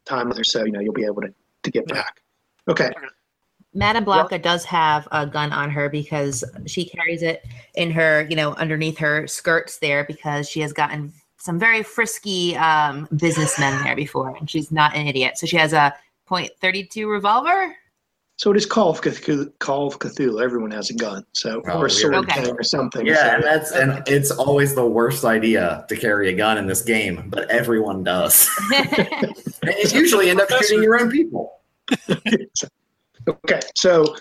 [0.04, 1.34] time either, so you know you'll be able to
[1.64, 1.94] to get Yeah.
[1.94, 2.20] back.
[2.68, 2.90] Okay.
[3.74, 7.44] Madame Blanca does have a gun on her because she carries it
[7.74, 12.56] in her, you know, underneath her skirts there because she has gotten some very frisky
[12.56, 15.36] um, businessmen there before, and she's not an idiot.
[15.36, 15.92] So she has a
[16.30, 17.76] .32 revolver.
[18.38, 19.50] So it is Call of Cthulhu.
[19.60, 20.42] Call of Cthulhu.
[20.44, 22.28] Everyone has a gun, so Oh, or a sword weird.
[22.28, 23.06] gang or something.
[23.06, 26.66] Yeah, so- and that's and it's always the worst idea to carry a gun in
[26.66, 28.46] this game, but everyone does.
[28.74, 29.34] and
[29.64, 31.60] you usually end up shooting your own people.
[33.28, 33.60] okay.
[33.74, 34.14] So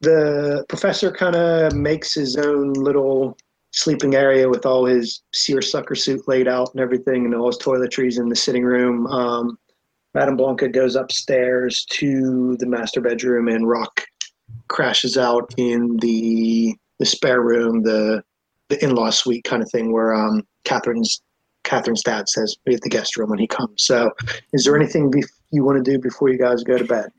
[0.00, 3.36] the professor kind of makes his own little
[3.72, 8.18] sleeping area with all his seersucker suit laid out and everything, and all his toiletries
[8.20, 9.06] in the sitting room.
[9.08, 9.58] Um,
[10.16, 14.06] Madame Blanca goes upstairs to the master bedroom, and Rock
[14.68, 18.24] crashes out in the the spare room, the
[18.70, 21.20] the in-law suite kind of thing, where um, Catherine's
[21.64, 23.84] Catherine's dad says be at the guest room when he comes.
[23.84, 24.10] So,
[24.54, 27.10] is there anything bef- you want to do before you guys go to bed?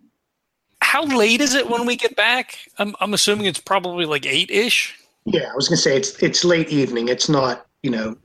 [0.81, 2.57] How late is it when we get back?
[2.79, 4.97] I'm, I'm assuming it's probably like eight ish.
[5.25, 7.09] Yeah, I was gonna say it's it's late evening.
[7.09, 8.17] It's not you know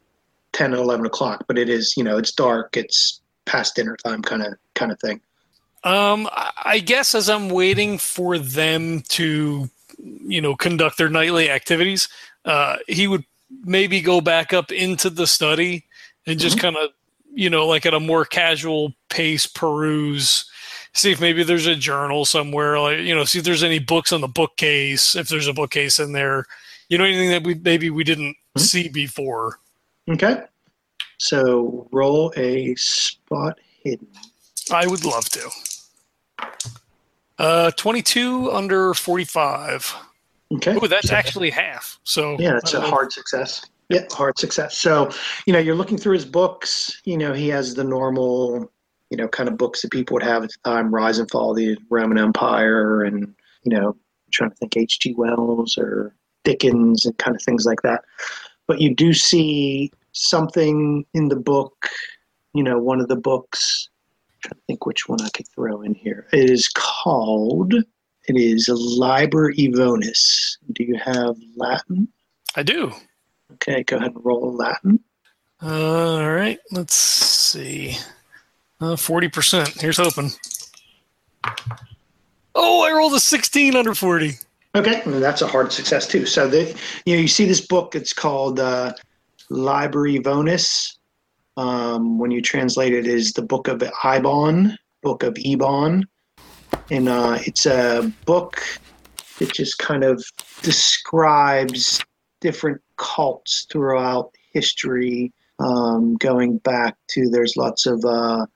[0.54, 2.74] ten and eleven o'clock, but it is you know it's dark.
[2.74, 5.20] It's past dinner time, kind of kind of thing.
[5.84, 9.68] Um, I guess as I'm waiting for them to,
[9.98, 12.08] you know, conduct their nightly activities,
[12.44, 13.24] uh, he would
[13.64, 15.84] maybe go back up into the study
[16.26, 16.90] and just kind of,
[17.34, 20.48] you know, like at a more casual pace peruse,
[20.94, 24.12] see if maybe there's a journal somewhere, like you know, see if there's any books
[24.12, 26.46] on the bookcase, if there's a bookcase in there,
[26.88, 29.58] you know, anything that we maybe we didn't see before.
[30.08, 30.42] Okay.
[31.22, 34.08] So roll a spot hidden.
[34.72, 35.50] I would love to.
[37.38, 39.94] Uh, 22 under 45.
[40.54, 40.76] Okay.
[40.82, 42.00] Oh, that's actually half.
[42.02, 42.90] So Yeah, it's a know.
[42.90, 43.64] hard success.
[43.88, 44.76] Yeah, hard success.
[44.76, 45.10] So,
[45.46, 47.00] you know, you're looking through his books.
[47.04, 48.68] You know, he has the normal,
[49.10, 51.52] you know, kind of books that people would have at the time Rise and Fall
[51.52, 53.94] of the Roman Empire and, you know,
[54.32, 55.14] trying to think H.G.
[55.14, 58.02] Wells or Dickens and kind of things like that.
[58.66, 61.88] But you do see something in the book,
[62.54, 63.88] you know, one of the books.
[64.28, 66.26] I'm trying to think which one I could throw in here.
[66.32, 70.56] It is called, it is Liber Ivonis.
[70.72, 72.08] Do you have Latin?
[72.54, 72.92] I do.
[73.54, 75.00] Okay, go ahead and roll Latin.
[75.62, 76.58] Uh, all right.
[76.70, 77.96] Let's see.
[78.80, 79.80] Uh, 40%.
[79.80, 80.30] Here's hoping.
[82.54, 84.32] Oh, I rolled a 16 under 40.
[84.74, 86.24] Okay, and that's a hard success too.
[86.24, 87.94] So the you know you see this book.
[87.94, 88.94] It's called uh,
[89.52, 90.96] Liber Ivonis.
[91.56, 96.06] Um, when you translate it, is the Book of Ibon, Book of Ebon,
[96.90, 98.62] and uh, it's a book
[99.38, 100.24] that just kind of
[100.62, 102.00] describes
[102.40, 108.46] different cults throughout history, um, going back to there's lots of uh,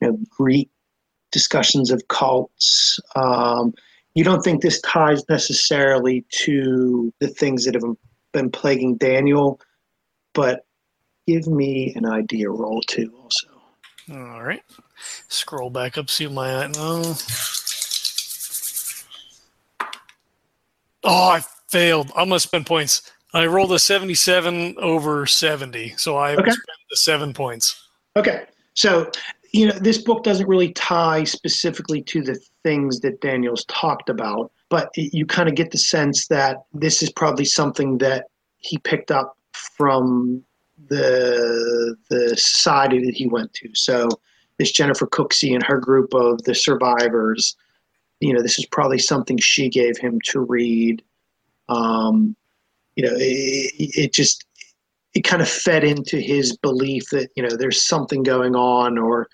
[0.00, 0.70] you know Greek
[1.32, 2.98] discussions of cults.
[3.16, 3.74] Um,
[4.14, 7.84] you don't think this ties necessarily to the things that have
[8.32, 9.60] been plaguing Daniel,
[10.34, 10.64] but
[11.26, 13.48] give me an idea roll too also.
[14.12, 14.62] All right.
[15.28, 17.14] Scroll back up, see my no.
[21.02, 22.10] Oh, I failed.
[22.16, 23.10] I'm gonna spend points.
[23.32, 26.50] I rolled a 77 over 70, so I Okay.
[26.50, 27.88] spent the seven points.
[28.16, 29.10] Okay, so
[29.52, 34.50] you know this book doesn't really tie specifically to the things that Daniel's talked about,
[34.68, 38.26] but you kind of get the sense that this is probably something that
[38.58, 39.36] he picked up
[39.76, 40.42] from
[40.88, 43.68] the the society that he went to.
[43.74, 44.08] So
[44.58, 47.56] this Jennifer Cooksey and her group of the survivors,
[48.20, 51.02] you know, this is probably something she gave him to read.
[51.68, 52.36] Um,
[52.96, 54.44] you know, it, it just
[55.14, 59.28] it kind of fed into his belief that you know there's something going on or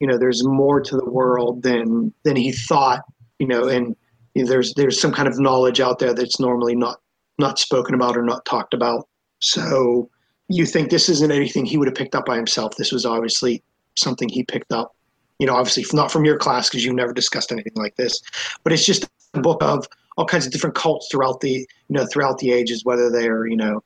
[0.00, 3.00] you know there's more to the world than than he thought
[3.38, 3.96] you know and
[4.34, 7.00] you know, there's there's some kind of knowledge out there that's normally not
[7.38, 9.08] not spoken about or not talked about
[9.42, 10.08] so
[10.48, 12.76] you think this isn't anything he would have picked up by himself.
[12.76, 13.62] This was obviously
[13.94, 14.94] something he picked up
[15.38, 18.22] you know obviously not from your class because you've never discussed anything like this
[18.62, 19.86] but it's just a book of
[20.16, 23.56] all kinds of different cults throughout the you know throughout the ages whether they're you
[23.56, 23.82] know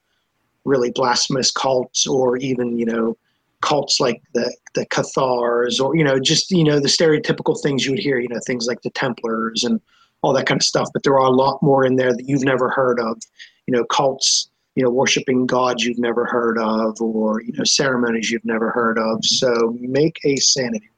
[0.65, 3.17] really blasphemous cults or even you know
[3.63, 7.93] cults like the the Cathars or you know just you know the stereotypical things you
[7.93, 9.81] would hear you know things like the Templars and
[10.23, 10.89] all that kind of stuff.
[10.93, 13.19] But there are a lot more in there that you've never heard of
[13.67, 18.31] you know cults you know worshiping gods you've never heard of or you know ceremonies
[18.31, 20.89] you've never heard of so make a sanity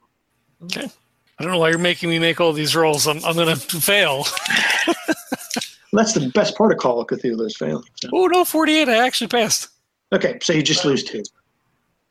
[0.65, 0.91] Okay.
[1.39, 3.07] I don't know why you're making me make all these rolls.
[3.07, 4.25] I'm, I'm gonna fail.
[5.93, 8.09] that's the best part of Call of Cthulhu is failing so.
[8.13, 8.89] Oh no, 48.
[8.89, 9.69] I actually passed.
[10.13, 11.23] okay so you just lose two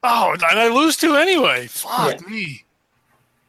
[0.04, 1.68] Oh, and I lose two anyway.
[1.68, 2.28] Fuck Yeah.
[2.28, 2.64] me.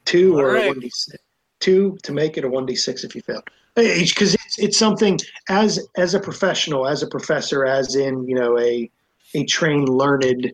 [0.05, 0.65] two All or right.
[0.65, 1.23] a one d six.
[1.61, 3.43] Two to make it a one d six if you fail.
[3.79, 5.19] Because it's, it's something
[5.49, 8.91] as as a professional, as a professor, as in you know a
[9.35, 10.53] a trained, learned.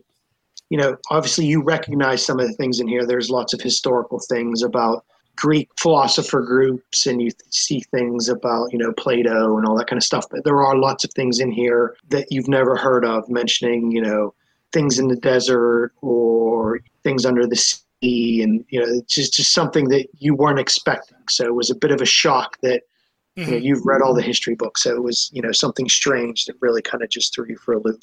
[0.69, 3.05] You know, obviously you recognize some of the things in here.
[3.05, 5.05] There's lots of historical things about
[5.35, 9.97] Greek philosopher groups, and you see things about you know Plato and all that kind
[9.97, 10.25] of stuff.
[10.29, 14.01] But there are lots of things in here that you've never heard of, mentioning you
[14.01, 14.33] know
[14.71, 19.53] things in the desert or things under the sea and you know it's just, just
[19.53, 22.83] something that you weren't expecting so it was a bit of a shock that
[23.35, 23.63] You know, Mhm.
[23.63, 26.81] you've read all the history books, so it was you know something strange that really
[26.81, 27.99] kind of just threw you for a loop.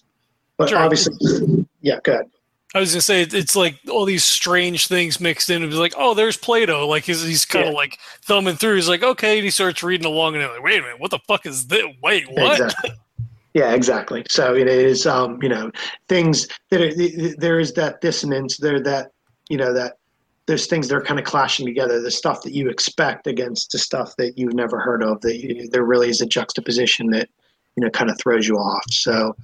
[0.59, 0.79] But Sure.
[0.79, 2.27] obviously, yeah, good.
[2.75, 5.63] I was gonna say it's like all these strange things mixed in.
[5.63, 6.87] It was like, oh, there's Plato.
[6.87, 7.77] Like he's he's kind of Yeah.
[7.79, 8.77] like thumbing through.
[8.77, 11.11] He's like, okay, and he starts reading along, and they're like, wait a minute, what
[11.11, 11.85] the fuck is this?
[12.03, 12.53] Wait, what?
[12.61, 12.91] Exactly.
[13.55, 14.25] Yeah, exactly.
[14.31, 15.71] So it is, um, you know,
[16.09, 19.11] things that are, there is that dissonance there that,
[19.51, 19.99] you know, that
[20.47, 22.01] there's things that are kind of clashing together.
[22.01, 25.21] The stuff that you expect against the stuff that you've never heard of.
[25.21, 27.29] That you, there really is a juxtaposition that,
[27.77, 28.85] you know, kind of throws you off.
[28.91, 29.37] So,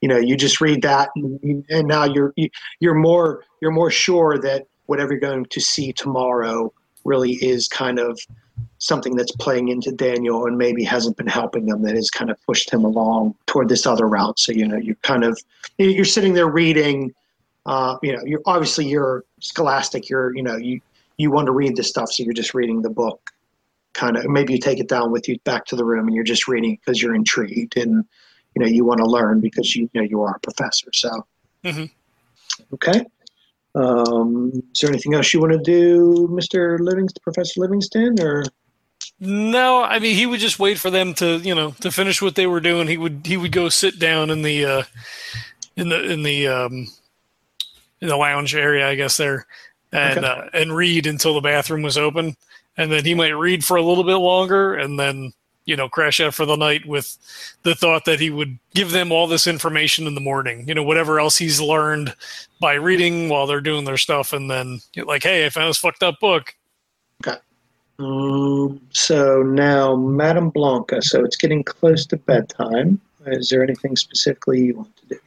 [0.00, 2.48] you know, you just read that, and, and now you're you,
[2.80, 6.72] you're more you're more sure that whatever you're going to see tomorrow
[7.04, 8.18] really is kind of
[8.78, 12.40] something that's playing into Daniel and maybe hasn't been helping him that has kind of
[12.46, 14.38] pushed him along toward this other route.
[14.38, 15.38] So you know you're kind of
[15.78, 17.12] you're sitting there reading.
[17.66, 20.08] Uh, you know, you're obviously you're scholastic.
[20.08, 20.80] You're you know you
[21.16, 23.30] you want to read this stuff, so you're just reading the book.
[23.94, 26.24] Kind of maybe you take it down with you back to the room and you're
[26.24, 28.04] just reading because you're intrigued and
[28.54, 30.88] you know you want to learn because you, you know you are a professor.
[30.92, 31.26] So
[31.64, 31.90] Mhm.
[32.74, 33.04] okay.
[33.76, 36.78] Um, is there anything else you want to do, Mr.
[36.78, 38.44] Livingston, Professor Livingston, or
[39.18, 42.34] No, I mean he would just wait for them to you know to finish what
[42.34, 42.88] they were doing.
[42.88, 44.82] He would he would go sit down in the uh,
[45.76, 46.88] in the in the um,
[48.08, 49.46] the lounge area, I guess there,
[49.92, 50.26] and Okay.
[50.26, 52.36] uh, and read until the bathroom was open,
[52.76, 55.32] and then he might read for a little bit longer, and then
[55.66, 57.16] you know crash out for the night with
[57.62, 60.66] the thought that he would give them all this information in the morning.
[60.68, 62.14] You know whatever else he's learned
[62.60, 66.02] by reading while they're doing their stuff, and then like, hey, I found this fucked
[66.02, 66.54] up book.
[67.98, 71.00] Um, so now, Madame Blanca.
[71.00, 73.00] So it's getting close to bedtime.
[73.26, 75.18] Is there anything specifically you want to do?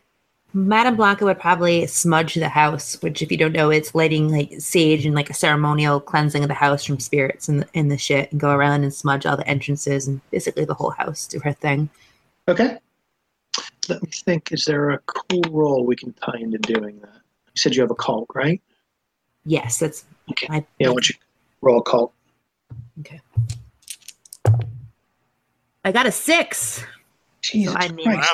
[0.53, 4.53] Madame Blanca would probably smudge the house, which, if you don't know, it's lighting like
[4.59, 7.97] sage and like a ceremonial cleansing of the house from spirits and the, and the
[7.97, 11.27] shit, and go around and smudge all the entrances and basically the whole house.
[11.27, 11.89] Do her thing.
[12.47, 12.77] Okay.
[13.89, 14.51] Let me think.
[14.51, 17.13] Is there a cool role we can tie into doing that?
[17.13, 18.61] You said you have a cult, right?
[19.45, 20.47] Yes, that's Okay.
[20.49, 20.65] my.
[20.79, 20.87] Yeah.
[20.87, 21.15] Why don't you
[21.61, 22.13] roll a cult?
[23.01, 23.21] Okay.
[25.85, 26.83] I got a six.
[27.41, 28.29] Jesus I mean- Christ.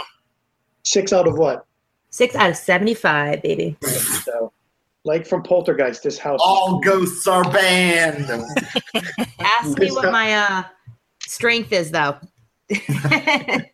[0.84, 1.66] Six out of what?
[2.14, 3.76] Six out of seventy-five, baby.
[3.82, 4.54] So,
[5.04, 6.40] like from Poltergeist, this house.
[6.44, 8.30] All ghosts are banned.
[9.40, 10.64] Ask me what my uh
[11.26, 12.18] strength is, though.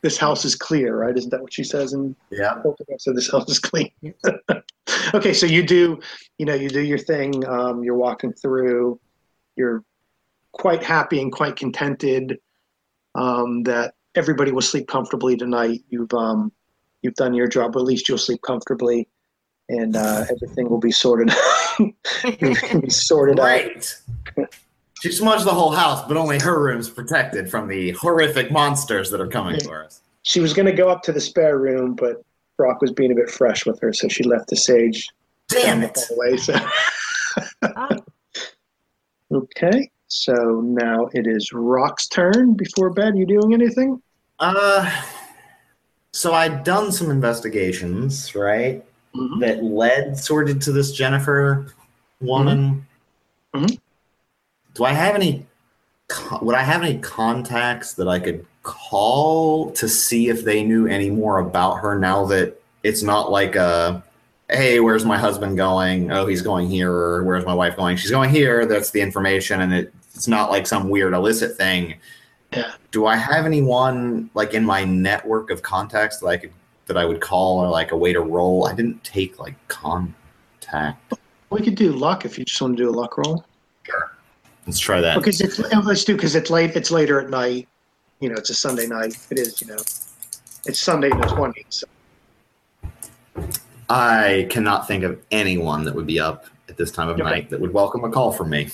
[0.00, 1.14] This house is clear, right?
[1.14, 2.54] Isn't that what she says in yeah.
[2.62, 3.04] Poltergeist?
[3.04, 3.90] So this house is clean.
[5.14, 5.98] Okay, so you do,
[6.38, 7.44] you know, you do your thing.
[7.46, 8.98] Um, you're walking through.
[9.56, 9.84] You're
[10.52, 12.38] quite happy and quite contented
[13.14, 15.82] um, that everybody will sleep comfortably tonight.
[15.90, 16.52] You've um,
[17.02, 17.76] you've done your job.
[17.76, 19.08] At least you'll sleep comfortably,
[19.68, 21.30] and uh, everything will be sorted.
[21.78, 23.44] be sorted out.
[23.44, 23.96] Great.
[25.02, 29.20] She smudged the whole house, but only her room's protected from the horrific monsters that
[29.20, 30.00] are coming for us.
[30.22, 32.22] She was going to go up to the spare room, but
[32.56, 35.06] Brock was being a bit fresh with her, so she left the sage
[35.48, 35.98] Damn it.
[36.08, 36.36] hallway.
[36.38, 36.54] So.
[37.62, 37.88] Ah,
[39.32, 43.16] Okay, so now it is Rock's turn before bed.
[43.18, 44.00] You doing anything?
[44.38, 44.88] Uh,
[46.16, 48.82] so I'd done some investigations, right?
[49.14, 49.40] Mhm.
[49.40, 51.66] That led sort of to this Jennifer
[52.22, 52.86] woman.
[53.54, 53.78] Mhm.
[54.74, 55.44] Do I have any?
[56.40, 61.10] Would I have any contacts that I could call to see if they knew any
[61.10, 64.02] more about her now that it's not like a,
[64.48, 66.10] hey, where's my husband going?
[66.12, 66.92] Oh, he's going here.
[66.92, 67.96] Or where's my wife going?
[67.98, 68.64] She's going here.
[68.64, 71.96] That's the information, and it, it's not like some weird illicit thing
[72.90, 76.52] do I have anyone like in my network of contacts that I could
[76.86, 78.66] that I would call or like a way to roll?
[78.66, 81.14] I didn't take like contact.
[81.50, 83.44] We could do luck if you just want to do a luck roll.
[83.84, 84.12] Sure.
[84.66, 85.16] Let's try that.
[85.16, 86.74] Because it's oh, let's do because it's late.
[86.74, 87.68] It's later at night.
[88.20, 89.16] You know, it's a Sunday night.
[89.30, 89.60] It is.
[89.60, 89.82] You know,
[90.66, 91.66] it's Sunday the twentieth.
[91.68, 91.86] So.
[93.88, 97.22] I cannot think of anyone that would be up at this time of Okay.
[97.22, 98.68] night that would welcome a call from me.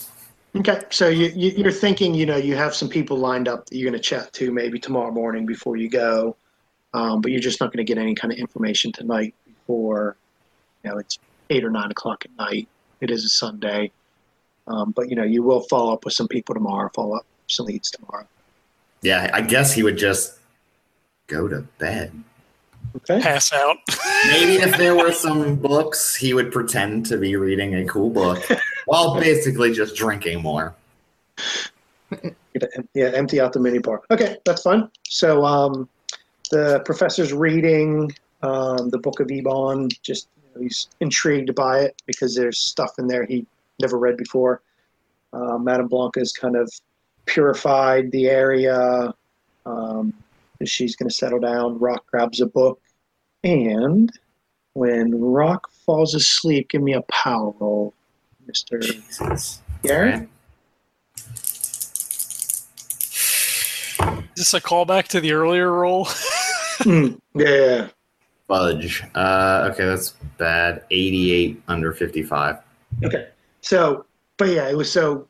[0.55, 3.77] Okay, so you, you you're thinking, you know, you have some people lined up that
[3.77, 6.37] you're going to chat to maybe tomorrow morning before you go,
[6.93, 10.17] um, but you're just not going to get any kind of information tonight before,
[10.85, 12.69] you know, it's eight or nine o'clock at night.
[13.01, 13.93] It is a Sunday,
[14.67, 16.91] um, but you know, you will follow up with some people tomorrow.
[16.95, 18.27] Follow up some leads tomorrow.
[19.01, 20.39] Yeah, I guess he would just
[21.29, 22.13] go to bed.
[22.95, 23.21] Okay.
[23.21, 23.79] Pass out.
[24.27, 28.47] Maybe if there were some books, he would pretend to be reading a cool book
[28.87, 30.75] while basically just drinking more.
[32.93, 34.03] Yeah, empty out the mini bar.
[34.11, 34.87] Okay, that's fine.
[35.09, 35.89] So um,
[36.51, 38.13] the professor's reading
[38.43, 39.89] um, the Book of Ebon.
[40.03, 43.47] Just you know, he's intrigued by it because there's stuff in there he
[43.81, 44.61] never read before.
[45.33, 46.71] Uh, Madame Blanca is kind of
[47.25, 49.15] purified the area.
[49.65, 50.13] Um,
[50.65, 51.79] she's going to settle down.
[51.79, 52.81] Rock grabs a book.
[53.45, 54.11] And
[54.75, 57.95] when Rock falls asleep, give me a power roll,
[58.49, 58.81] Mr.
[58.81, 59.61] Jesus.
[59.83, 60.29] Garrett.
[64.01, 66.09] Is this a callback to the earlier roll?
[66.81, 67.89] Mm, yeah.
[68.49, 69.05] Fudge.
[69.15, 70.83] Uh, okay, that's bad.
[70.91, 72.57] 88 under 55.
[73.05, 73.29] Okay.
[73.61, 74.05] So,
[74.37, 75.29] but yeah, it was so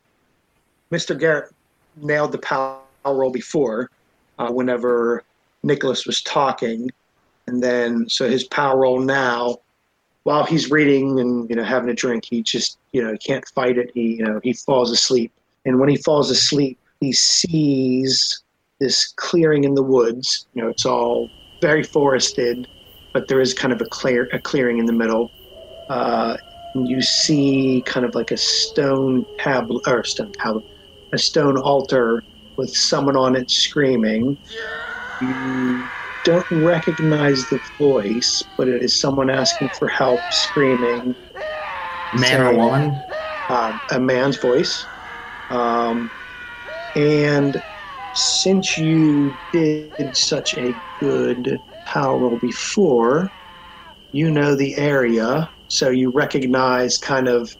[0.93, 1.19] Mr.
[1.19, 1.53] Garrett
[1.97, 3.91] nailed the power roll before
[4.39, 5.25] uh, whenever
[5.63, 6.91] Nicholas was talking.
[7.47, 9.57] And then, so his power roll now,
[10.25, 13.79] while he's reading and, you know, having a drink, he just, you know, can't fight
[13.79, 13.91] it.
[13.95, 15.33] He, you know, he falls asleep.
[15.65, 18.43] And when he falls asleep, he sees
[18.79, 20.47] this clearing in the woods.
[20.55, 21.29] You know, it's all
[21.61, 22.69] very forested,
[23.13, 25.31] but there is kind of a clear, a clearing in the middle.
[25.89, 26.37] Uh,
[26.75, 30.65] and you see kind of like a stone tablet or stone tablet,
[31.13, 32.23] a stone altar
[32.57, 34.39] with someone on it screaming.
[36.25, 41.15] Don't recognize the voice, but it is someone asking for help, screaming.
[42.13, 43.03] Man or woman?
[43.49, 44.87] Uh, a man's voice.
[45.51, 46.11] Um,
[46.95, 47.61] and
[48.13, 53.33] since you did such a good power roll before,
[54.13, 57.51] you know the area, so you recognize kind of.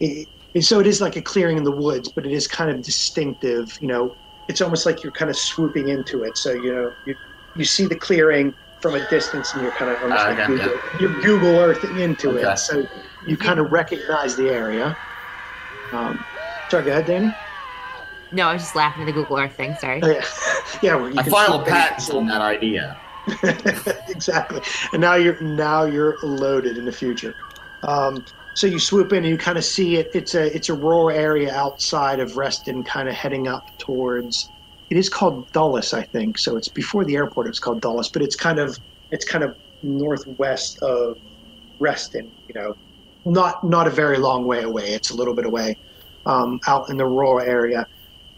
[0.00, 0.28] It,
[0.60, 3.66] so it is like a clearing in the woods, but it is kind of distinctive.
[3.80, 4.16] You know,
[4.48, 6.36] it's almost like you're kind of swooping into it.
[6.36, 7.14] So you know, you
[7.54, 10.46] you see the clearing from a distance, and you're kind of almost Ah, like okay,
[10.46, 12.52] Google, you're Google Earthing into Okay.
[12.52, 12.58] it.
[12.58, 12.82] So
[13.26, 14.96] you kind of recognize the area.
[15.92, 16.24] Um,
[16.70, 17.34] sorry, go ahead, Danny.
[18.32, 19.76] No, I was just laughing at the Google Earth thing.
[19.76, 20.00] Sorry.
[20.02, 20.24] Oh, yeah,
[20.82, 20.94] yeah.
[20.96, 23.00] Where you I can filed patents on that idea.
[24.08, 24.60] exactly.
[24.92, 27.34] And now you're now you're loaded in the future.
[27.82, 28.24] Um,
[28.54, 30.08] so you swoop in and you kind of see it.
[30.14, 34.52] It's a it's a rural area outside of Reston, kind of heading up towards.
[34.90, 36.38] It is called Dulles, I think.
[36.38, 37.48] So it's before the airport.
[37.48, 38.78] It's called Dulles, but it's kind of
[39.10, 41.16] it's kind of northwest of
[41.78, 42.32] Reston.
[42.48, 42.74] You know,
[43.24, 44.92] not not a very long way away.
[44.94, 45.78] It's a little bit away,
[46.26, 47.86] um, out in the rural area.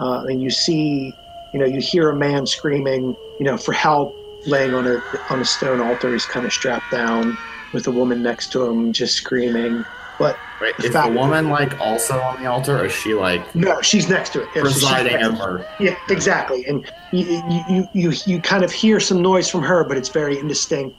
[0.01, 1.17] Uh, and you see,
[1.53, 4.17] you know, you hear a man screaming, you know, for help
[4.47, 4.99] laying on a
[5.31, 6.13] on a stone altar.
[6.13, 7.39] He's kind of strapped down
[7.73, 9.85] with a woman next to him, just screaming.
[10.19, 13.13] But Wait, The is the fact- woman like also on the altar, or is she
[13.15, 14.49] like no, she's next to it.
[14.55, 15.67] Yeah, presiding next- over?
[15.79, 16.65] Yeah, exactly.
[16.67, 20.09] And you, you, you, you, you kind of hear some noise from her, but it's
[20.09, 20.97] very indistinct.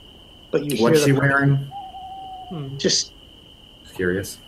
[0.50, 1.56] But you What's hear she the- wearing?
[2.50, 2.76] Hmm.
[2.78, 3.12] just
[3.94, 4.38] Curious.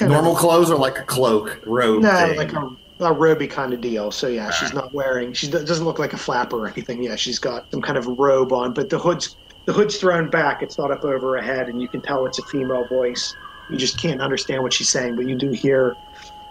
[0.00, 2.02] Normal of clothes or like a cloak, robe?
[2.02, 2.36] no, thing?
[2.38, 4.10] like a, a roby kind of deal.
[4.12, 5.32] So yeah, she's not wearing.
[5.32, 7.02] She doesn't look like a flapper or anything.
[7.02, 9.36] Yeah, she's got some kind of robe on, but the hood's
[9.66, 10.62] the hood's thrown back.
[10.62, 13.34] It's not up over her head, and you can tell it's a female voice.
[13.68, 15.96] You just can't understand what she's saying, but you do hear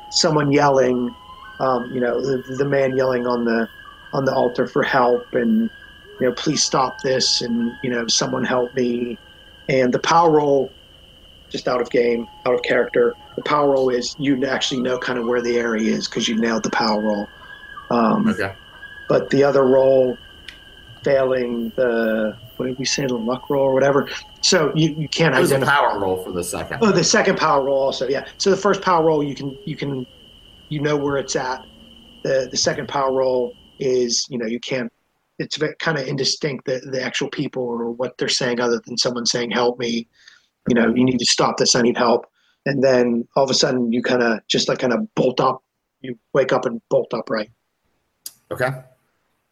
[0.09, 1.14] someone yelling.
[1.59, 3.68] Um, you know, the, the man yelling on the
[4.14, 5.70] on the altar for help, and
[6.20, 9.18] you know, please stop this, and you know, someone help me.
[9.70, 10.74] And the power roll,
[11.51, 13.16] just out of game, out of character.
[13.36, 16.36] The power roll is you actually know kind of where the area is because you
[16.38, 17.30] nailed the power roll.
[17.89, 18.53] Um, Okay.
[19.07, 20.18] but the other roll
[21.03, 24.07] failing the what did we say the luck roll or whatever.
[24.41, 26.78] So you, you can't It was a power roll for the second.
[26.82, 28.26] oh the second power roll also yeah.
[28.38, 30.05] So the first power roll you can you can
[30.70, 31.66] you know where it's at.
[32.24, 34.91] The the second power roll is you know you can't
[35.39, 39.26] it's kind of indistinct the, the actual people or what they're saying other than someone
[39.26, 40.07] saying help me.
[40.70, 41.76] You know you need to stop this.
[41.76, 42.28] I need help.
[42.68, 45.64] And then all of a sudden you kind of just like kind of bolt up
[46.01, 47.49] you wake up and bolt upright.
[48.51, 48.70] Okay.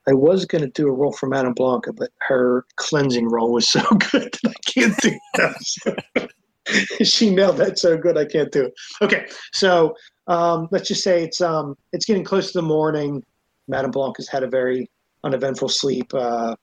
[0.09, 3.67] I was going to do a roll for Madame Blanca, but her cleansing roll was
[3.67, 3.81] so
[4.11, 6.29] good that I can't do that.
[7.05, 8.73] she nailed that so good I can't do it.
[9.03, 9.95] Okay, so
[10.27, 13.23] um, let's just say it's um, it's getting close to the morning.
[13.67, 14.89] Madame Blanca's had a very
[15.23, 16.11] uneventful sleep.
[16.11, 16.55] Uh,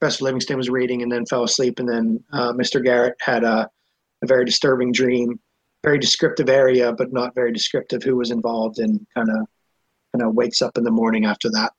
[0.00, 2.82] Professor Livingston was reading and then fell asleep, and then uh, Mr.
[2.82, 3.68] Garrett had a,
[4.22, 5.38] a very disturbing dream.
[5.82, 9.46] Very descriptive area, but not very descriptive who was involved, and kind of
[10.14, 11.72] kind of wakes up in the morning after that.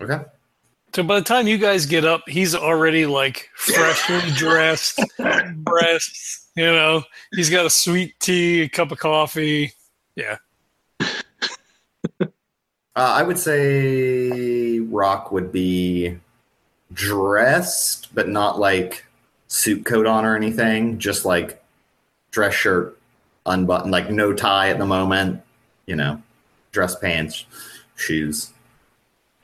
[0.00, 0.24] Okay.
[0.96, 4.98] So by the time you guys get up, he's already like freshly dressed,
[5.56, 6.48] breasts.
[6.56, 7.02] You know,
[7.34, 9.74] he's got a sweet tea, a cup of coffee.
[10.14, 10.38] Yeah.
[12.98, 16.16] Uh, I would say Rock would be
[16.94, 19.04] dressed, but not like
[19.48, 20.98] suit coat on or anything.
[20.98, 21.62] Just like
[22.30, 22.98] dress shirt,
[23.44, 25.42] unbuttoned, like no tie at the moment.
[25.84, 26.22] You know,
[26.72, 27.44] dress pants,
[27.96, 28.54] shoes,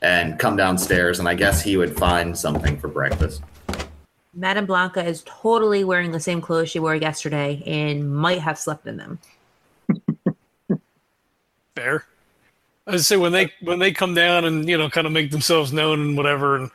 [0.03, 1.19] and come downstairs.
[1.19, 3.41] And I guess he would find something for breakfast.
[4.35, 8.85] Madame Blanca is totally wearing the same clothes she wore yesterday and might have slept
[8.87, 9.19] in them.
[11.75, 12.05] Fair.
[12.85, 15.71] I say when they when they come down and you know kind of make themselves
[15.71, 16.71] known and whatever, and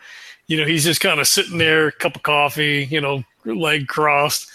[0.46, 4.48] you know he's just kind of sitting there, cup of coffee, you know, leg crossed,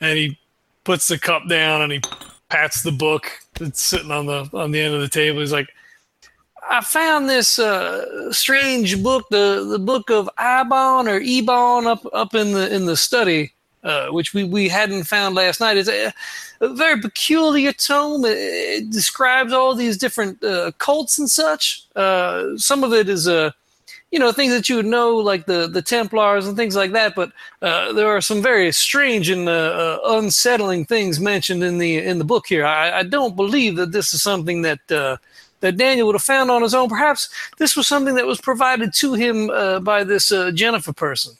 [0.00, 0.38] and he
[0.84, 2.00] puts the cup down and he
[2.48, 5.40] pats the book that's sitting on the on the end of the table.
[5.40, 5.68] He's like,
[6.70, 12.34] I found this uh, strange book, the the book of Ibon or Ebon up up
[12.34, 13.52] in the in the study,
[13.84, 15.78] uh, which we, we hadn't found last night.
[15.78, 16.12] It's a,
[16.60, 18.24] a very peculiar tome.
[18.26, 21.84] It, it describes all these different uh, cults and such.
[21.96, 23.50] Uh, some of it is uh,
[24.10, 27.14] you know things that you would know like the the Templars and things like that.
[27.14, 31.96] But uh, there are some very strange and uh, uh, unsettling things mentioned in the
[31.98, 32.66] in the book here.
[32.66, 35.16] I, I don't believe that this is something that uh,
[35.60, 36.88] that Daniel would have found on his own.
[36.88, 37.28] Perhaps
[37.58, 41.34] this was something that was provided to him uh, by this uh, Jennifer person.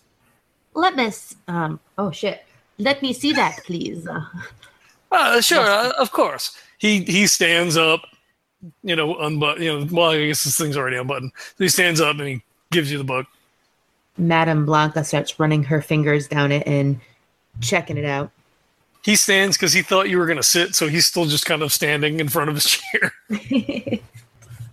[0.74, 1.10] Let me.
[1.46, 1.80] Um.
[1.96, 2.44] Oh shit.
[2.78, 4.06] Let me see that, please.
[5.10, 6.54] Uh, sure, uh, of course.
[6.76, 8.02] He he stands up,
[8.82, 9.62] you know, unbutton.
[9.62, 11.32] You know, well, I guess this thing's already unbuttoned.
[11.56, 13.26] So he stands up and he gives you the book.
[14.18, 17.00] Madame Blanca starts running her fingers down it and
[17.60, 18.30] checking it out.
[19.04, 21.62] He stands because he thought you were going to sit, so he's still just kind
[21.62, 23.12] of standing in front of his chair.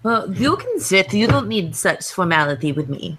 [0.03, 1.13] well, you can sit.
[1.13, 3.17] You don't need such formality with me.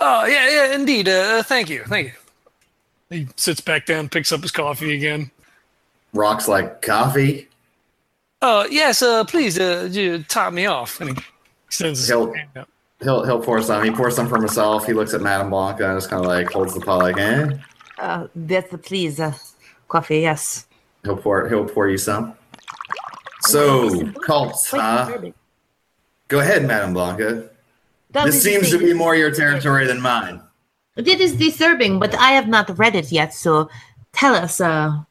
[0.00, 1.08] Oh yeah, yeah, indeed.
[1.08, 2.12] Uh, thank you, thank you.
[3.10, 5.30] He sits back down, picks up his coffee again.
[6.12, 7.48] Rock's like coffee.
[8.40, 11.00] Uh, yes, uh, please, uh, you top me off.
[11.00, 11.24] And he
[11.66, 12.68] extends his He'll- hand out.
[13.00, 13.82] He'll he'll pour some.
[13.82, 14.86] He pours some for himself.
[14.86, 17.50] He looks at Madame Blanca and just kind of like holds the pot like, eh.
[17.98, 19.18] Uh, that's the please.
[19.18, 19.34] Uh,
[19.92, 20.66] coffee, yes.
[21.04, 22.34] He'll pour he'll pour you some.
[23.42, 25.04] So cults, Quite huh?
[25.04, 25.34] disturbing.
[26.28, 27.50] Go ahead, Madame Blanca.
[28.12, 30.40] That This seems to be more your territory than mine.
[30.96, 33.32] It is disturbing, but I have not read it yet.
[33.32, 33.68] So,
[34.12, 35.04] tell us, uh,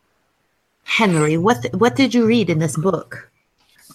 [0.83, 3.29] Henry, what what did you read in this book?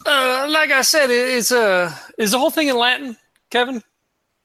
[0.04, 3.16] Uh, like I said, it, it's uh, is the whole thing in Latin,
[3.50, 3.82] Kevin?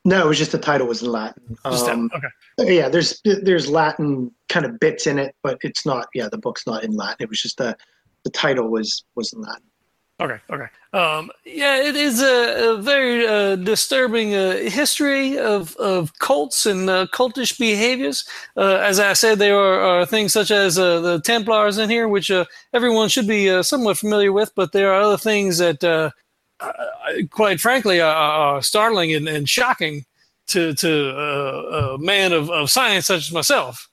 [0.04, 1.58] No, it was just the title was in Latin.
[1.64, 2.76] Um, okay.
[2.76, 6.08] yeah, there's there's Latin kind of bits in it, but it's not.
[6.16, 7.18] Yeah, the book's not in Latin.
[7.20, 7.78] It was just the
[8.24, 9.64] the title was was in Latin.
[10.22, 10.68] Okay, okay.
[10.93, 16.88] Um, yeah, it is a, a very uh, disturbing uh, history of, of cults and
[16.88, 18.24] uh, cultish behaviors.
[18.56, 22.08] Uh, as I said, there are, are things such as uh, the Templars in here,
[22.08, 25.84] which uh, everyone should be uh, somewhat familiar with, but there are other things that,
[26.62, 30.05] uh, uh, quite frankly, are, are startling and, and shocking
[30.47, 33.89] to, to uh, a man of, of science such as myself.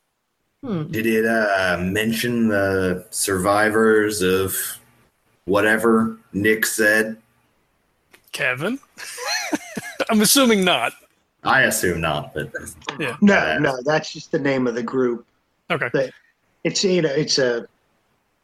[0.62, 0.90] Hmm.
[0.90, 4.56] Did it uh, mention the survivors of
[5.44, 7.16] whatever Nick said?
[8.32, 8.78] Kevin?
[10.10, 10.92] I'm assuming not.
[11.44, 12.52] I assume not, but
[13.20, 15.24] No, Uh, no, that's just the name of the group.
[15.70, 16.10] Okay.
[16.64, 17.66] It's you know, it's a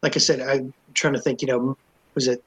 [0.03, 0.41] like I said.
[0.41, 1.43] I'm trying to think.
[1.43, 1.77] You know,
[2.15, 2.43] was it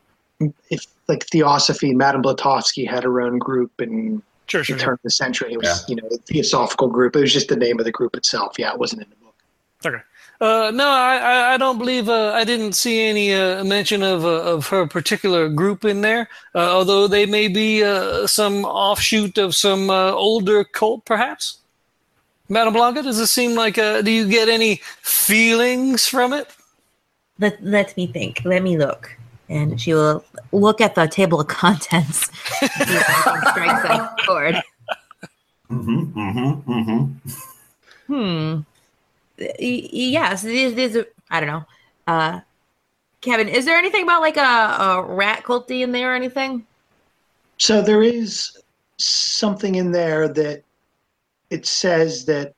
[0.69, 1.93] if like Theosophy?
[1.93, 4.93] Madame Blavatsky had her own group in Sure, the turn sure.
[4.93, 5.53] of the century.
[5.53, 7.15] It was you know a theosophical group.
[7.15, 8.55] It was just the name of the group itself.
[8.57, 9.35] Yeah, it wasn't in the book.
[9.85, 10.03] Okay.
[10.39, 14.23] Uh, no, I, I, I don't believe uh, I didn't see any uh, mention of
[14.23, 16.29] uh, of her particular group in there.
[16.55, 21.57] Uh, although they may be uh, some offshoot of some uh, older cult, perhaps.
[22.49, 23.78] Madame Blanca, does it seem like?
[23.78, 26.47] Uh, do you get any feelings from it?
[27.39, 28.43] Let let me think.
[28.45, 29.16] Let me look.
[29.49, 32.25] And she will look at the table of contents.
[32.28, 34.55] see if anything strikes a chord.
[35.69, 37.32] mm-hmm, mm-hmm, mm-hmm.
[38.07, 38.61] Hmm.
[39.39, 41.65] Y- y- Yes, these, these are, I don't know.
[42.07, 42.39] Uh,
[43.21, 46.65] Kevin, is there anything about like a, a rat culty in there or anything?
[47.57, 48.51] So there is
[48.97, 50.63] something in there that
[51.49, 52.53] it says that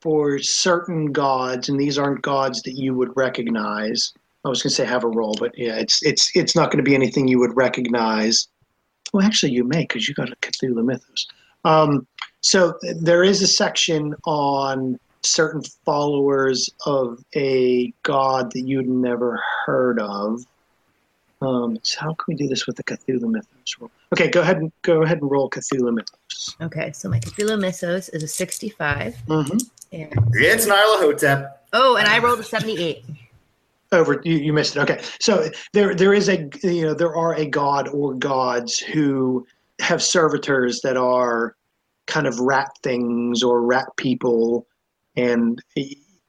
[0.00, 4.12] for certain gods, and these aren't gods that you would recognize.
[4.44, 6.84] I was going to say have a roll, but yeah, it's it's it's not going
[6.84, 8.48] to be anything you would recognize.
[9.12, 11.26] Well, actually, you may because you got a Cthulhu Mythos.
[11.64, 12.06] Um,
[12.40, 20.00] so there is a section on certain followers of a god that you'd never heard
[20.00, 20.44] of.
[21.40, 23.90] Um, so how can we do this with the Cthulhu Mythos roll?
[24.12, 26.56] Okay, go ahead and go ahead and roll Cthulhu Mythos.
[26.60, 29.14] Okay, so my Cthulhu Mythos is a 65.
[29.28, 29.58] Mm-hmm.
[29.92, 31.52] And, It's Nyarlathotep.
[31.72, 33.04] oh, and I rolled a 78.
[33.92, 34.80] Over, you, you missed it.
[34.80, 39.46] Okay, so there there is a you know there are a god or gods who
[39.80, 41.56] have servitors that are
[42.06, 44.66] kind of rat things or rat people,
[45.16, 45.62] and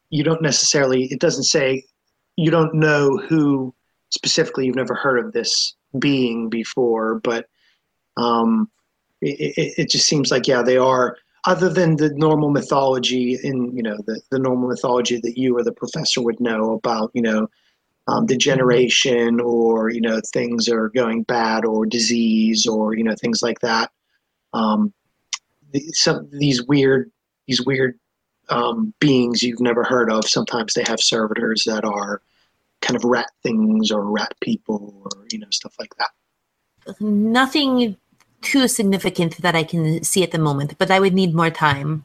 [0.10, 1.06] you don't necessarily.
[1.06, 1.84] It doesn't say
[2.35, 3.73] you don't know who
[4.10, 4.65] specifically.
[4.65, 7.48] You've never heard of this being before, but
[8.18, 8.69] um,
[9.22, 11.18] it, it, it just seems like yeah, they are.
[11.45, 15.64] Other than the normal mythology in you know the, the normal mythology that you or
[15.64, 17.48] the professor would know about you know
[18.07, 23.41] um, degeneration or you know things are going bad or disease or you know things
[23.41, 23.91] like that.
[24.53, 24.94] Um,
[25.72, 27.11] the, some these weird
[27.48, 27.99] these weird
[28.49, 30.28] um, beings you've never heard of.
[30.28, 32.22] Sometimes they have servitors that are
[32.82, 36.11] kind of rat things or rat people or you know stuff like that.
[36.99, 37.95] Nothing
[38.44, 42.03] too significant that I can see at the moment, but I would need more time.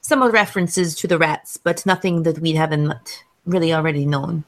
[0.00, 4.44] Some references to the rats, but nothing that we haven't really already known.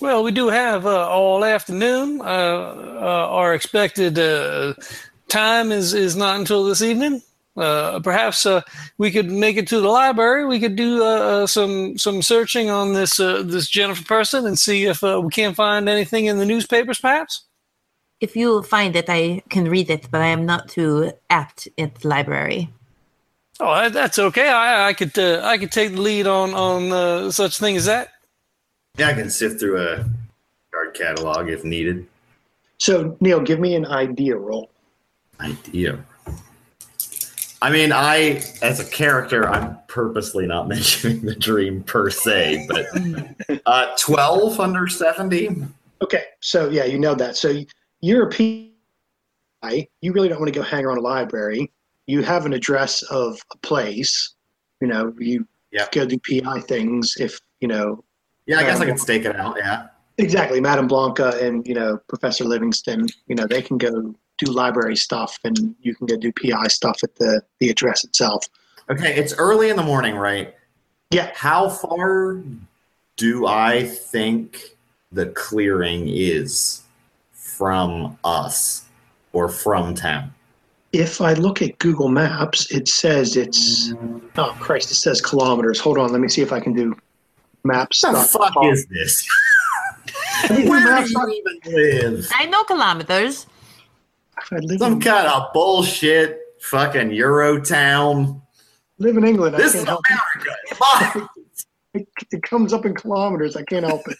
[0.00, 2.20] Well, we do have uh, all afternoon.
[2.22, 4.74] Uh, uh, our expected uh,
[5.28, 7.22] time is, is not until this evening.
[7.56, 8.62] Uh, perhaps uh,
[8.96, 10.46] we could make it to the library.
[10.46, 15.28] We could do some some searching on this this Jennifer person and see if we
[15.30, 17.42] can't find anything in the newspapers, perhaps.
[18.20, 21.94] If you find it, I can read it, but I am not too apt at
[21.96, 22.70] the library.
[23.58, 24.48] Oh, that's okay.
[24.48, 28.08] I, I could I could take the lead on on such thing as that.
[28.98, 30.04] Yeah, I can sift through a
[30.72, 32.06] card catalog if needed.
[32.78, 34.70] So, Neil, give me an idea roll.
[35.40, 36.02] Idea.
[37.62, 42.86] I mean, I, as a character, I'm purposely not mentioning the dream per se, but
[43.66, 45.64] uh, 12 under 70.
[46.02, 47.36] Okay, so yeah, you know that.
[47.36, 47.60] So
[48.00, 49.88] you're a PI.
[50.00, 51.70] You really don't want to go hang around a library.
[52.06, 54.34] You have an address of a place.
[54.80, 55.46] You know, you
[55.92, 58.02] go do PI things if, you know,
[58.46, 59.56] yeah, I guess I can um, stake it out.
[59.58, 59.86] Yeah.
[60.18, 63.06] Exactly, Madame Blanca and you know Professor Livingston.
[63.28, 66.98] You know they can go do library stuff, and you can go do PI stuff
[67.02, 68.44] at the the address itself.
[68.90, 70.54] Okay, it's early in the morning, right?
[71.10, 71.30] Yeah.
[71.34, 72.42] How far
[73.16, 74.76] do I think
[75.12, 76.82] the clearing is
[77.60, 78.86] from us
[79.34, 80.32] or from town?
[80.94, 83.92] If I look at Google Maps, it says it's
[84.38, 85.78] oh Christ, it says kilometers.
[85.78, 86.96] Hold on, let me see if I can do
[87.62, 88.02] maps.
[88.02, 89.28] What the fuck is this?
[90.48, 91.72] Where do you even
[92.14, 92.30] live?
[92.34, 93.46] I know kilometers.
[94.50, 98.40] I live Some in, kind of bullshit fucking Euro Eurotown.
[98.98, 99.54] live in England.
[99.56, 101.12] This I is can't help America.
[101.12, 101.28] Come
[101.94, 102.08] it.
[102.32, 103.54] it comes up in kilometers.
[103.54, 104.16] I can't help it.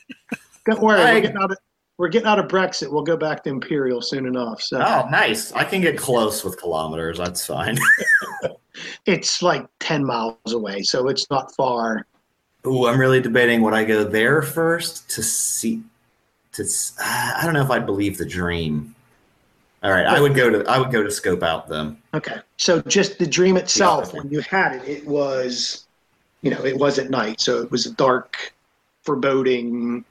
[0.67, 1.15] Don't worry, Hey.
[1.15, 1.59] we're getting out of
[2.01, 2.91] we're getting out of Brexit.
[2.91, 4.63] We'll go back to Imperial soon enough.
[4.63, 5.53] So Oh, nice.
[5.53, 7.19] I can get close with kilometers.
[7.19, 7.77] That's fine.
[9.05, 12.07] it's like ten miles away, so it's not far.
[12.67, 15.83] Ooh, I'm really debating would I go there first to see
[16.53, 18.95] to uh, I don't know if I'd believe the dream.
[19.83, 21.99] All right, I would go to I would go to scope out them.
[22.15, 22.37] Okay.
[22.57, 24.21] So just the dream itself, Yeah.
[24.21, 25.85] when you had it, it was,
[26.41, 27.43] you know, it was at night.
[27.43, 28.55] So it was a dark,
[29.03, 30.03] foreboding,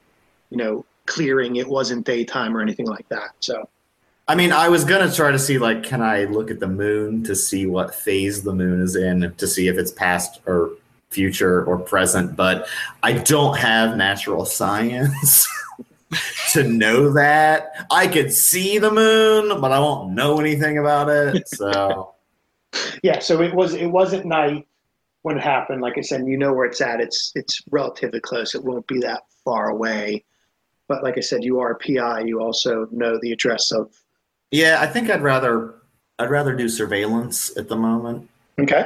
[0.51, 1.57] you know, clearing.
[1.57, 3.31] It wasn't daytime or anything like that.
[3.39, 3.67] So
[4.29, 7.23] I mean, I was gonna try to see like, can I look at the moon
[7.23, 10.71] to see what phase the moon is in to see if it's past or
[11.09, 12.67] future or present, but
[13.01, 15.47] I don't have natural science
[16.53, 17.87] to know that.
[17.89, 21.47] I could see the moon, but I won't know anything about it.
[21.49, 22.13] So
[23.03, 24.67] yeah, so it was it was at night
[25.23, 25.81] when it happened.
[25.81, 27.01] Like I said, you know where it's at.
[27.01, 28.55] It's it's relatively close.
[28.55, 30.23] It won't be that far away.
[30.89, 32.21] But like I said, you are a PI.
[32.21, 33.95] You also know the address of.
[34.51, 35.75] yeah, I think I'd rather
[36.17, 38.27] I'd rather do surveillance at the moment.
[38.59, 38.85] Okay.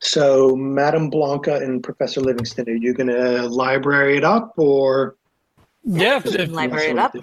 [0.00, 5.16] So, Madame Blanca and Professor Livingston, are you going to library it up or?
[5.84, 7.14] Yeah, We if- library it up.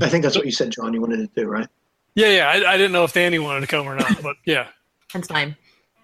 [0.00, 0.92] I think that's what you said, John.
[0.92, 1.68] You wanted to do, right?
[2.16, 2.48] yeah, yeah.
[2.48, 4.68] I, I didn't know if Danny wanted to come or not, but yeah.
[5.12, 5.54] That's fine.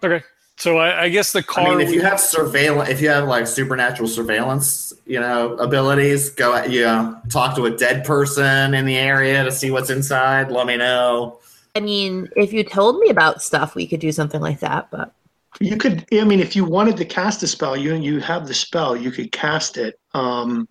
[0.04, 0.22] Okay.
[0.60, 1.68] So I, I guess the car.
[1.68, 6.28] I mean, if you have surveillance, if you have like supernatural surveillance, you know, abilities,
[6.28, 10.50] go, you know, talk to a dead person in the area to see what's inside.
[10.50, 11.38] Let me know.
[11.74, 14.90] I mean, if you told me about stuff, we could do something like that.
[14.90, 15.14] But
[15.60, 16.04] You could.
[16.12, 18.94] I mean, if you wanted to cast a spell, you you have the spell.
[18.94, 19.98] You could cast it.
[20.12, 20.68] Um,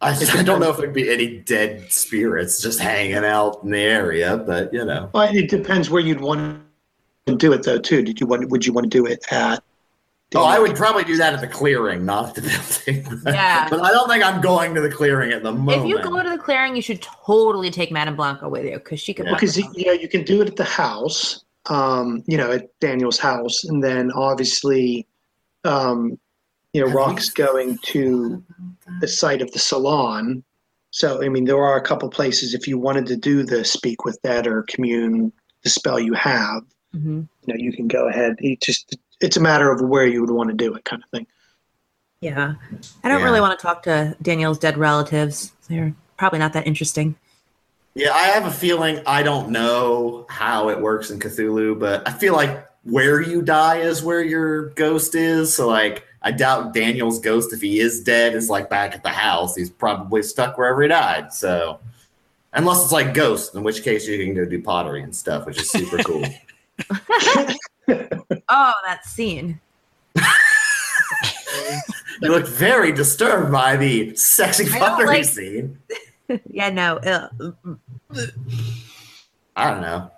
[0.00, 3.78] I, I don't know if there'd be any dead spirits just hanging out in the
[3.78, 6.67] area, but you know, well, it depends where you'd want to
[7.36, 7.78] do it, though.
[7.78, 8.02] Too.
[8.02, 8.48] Did you want?
[8.50, 9.62] Would you want to do it at?
[10.34, 12.40] oh, I would probably do that at the clearing, not at the
[12.96, 13.22] building.
[13.26, 13.66] Yeah.
[13.70, 15.82] but I don't think I'm going to the clearing at the moment.
[15.84, 19.00] if you go to the clearing, you should totally take Madame Blanca with you because
[19.00, 19.24] she could.
[19.26, 19.32] Yeah.
[19.32, 19.74] walk because around.
[19.74, 21.44] you know you can do it at the house.
[21.70, 25.06] Um, you know, at Daniel's house, and then obviously,
[25.64, 26.18] um,
[26.72, 28.42] you know, Have you- Rock's going to
[29.00, 30.42] the site of the salon.
[30.90, 34.06] So, I mean, there are a couple places if you wanted to do the speak
[34.06, 35.30] with that or commune
[35.62, 36.62] the spell you have,
[36.94, 37.28] Mhm.
[37.44, 38.36] you know, you can go ahead.
[38.38, 41.10] It just it's a matter of where you would want to do it, kind of
[41.10, 41.26] thing.
[42.20, 42.54] Yeah,
[43.04, 43.24] I don't Yeah.
[43.24, 45.52] really want to talk to Danielle's dead relatives.
[45.68, 47.16] They're probably not that interesting.
[47.94, 52.12] Yeah, I have a feeling I don't know how it works in Cthulhu, but I
[52.12, 55.54] feel like where you die is where your ghost is.
[55.54, 59.08] So like I doubt Daniel's ghost, if he is dead, is like back at the
[59.10, 59.54] house.
[59.54, 61.32] He's probably stuck wherever he died.
[61.32, 61.78] So,
[62.52, 65.60] unless it's like Ghost, in which case you can go do pottery and stuff, which
[65.60, 66.24] is super cool.
[68.50, 69.60] Oh, that scene.
[72.22, 75.78] you look very disturbed by the sexy I like- scene.
[76.50, 76.96] Yeah, no.
[76.98, 77.28] Uh,
[79.56, 80.10] I don't know.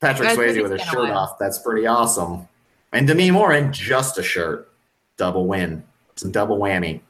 [0.00, 1.18] Patrick Guys, Swayze with his a shirt while.
[1.18, 1.38] off.
[1.38, 2.48] That's pretty awesome.
[2.92, 4.72] And Demi Moore in just a shirt.
[5.18, 5.84] Double win.
[6.12, 7.00] It's a double whammy.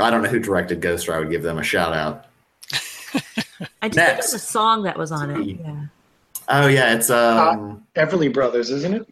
[0.00, 2.24] I don't know who directed Ghost, or I would give them a shout out.
[2.72, 3.34] I just
[3.80, 4.26] think Next.
[4.28, 5.44] of the song that was on it.
[5.60, 5.84] Yeah.
[6.48, 9.08] Oh yeah, it's um Everly Brothers, isn't it?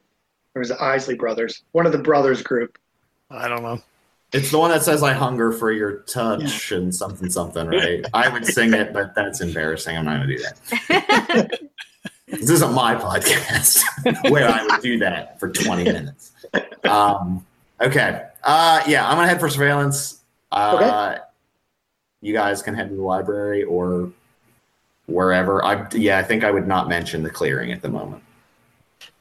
[0.54, 1.62] Or is it Isley Brothers?
[1.72, 2.78] One of the brothers group.
[3.30, 3.80] I don't know.
[4.32, 8.04] it's the one that says I hunger for your touch and something something, right?
[8.14, 9.96] I would sing it, but that's embarrassing.
[9.96, 11.60] I'm not gonna do that.
[12.28, 13.80] This isn't my podcast
[14.30, 16.32] where I would do that for 20 minutes.
[16.82, 17.46] Um,
[17.80, 18.26] okay.
[18.42, 20.24] Uh, yeah, I'm gonna head for surveillance.
[20.50, 21.18] Uh,
[22.20, 24.10] You guys can head to the library or
[25.06, 25.64] wherever.
[25.64, 28.22] I yeah, I think I would not mention the clearing at the moment.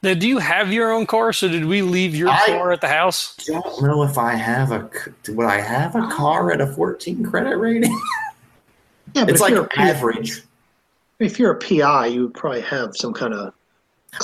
[0.03, 1.33] Now, do you have your own car?
[1.33, 3.35] So did we leave your I- car at the house?
[3.45, 4.89] Don't know if I have a.
[5.29, 7.97] would I have a car at a 14 credit rating?
[9.13, 10.41] Yeah, but it's if like you're average.
[11.19, 13.53] If you're a PI, you would probably have some kind of.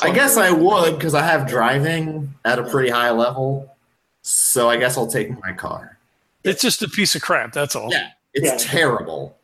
[0.01, 3.73] I guess I would because I have driving at a pretty high level.
[4.21, 5.97] So I guess I'll take my car.
[6.43, 7.53] It's just a piece of crap.
[7.53, 7.89] That's all.
[7.89, 8.09] Yeah.
[8.33, 8.57] It's Yeah.
[8.71, 9.37] terrible,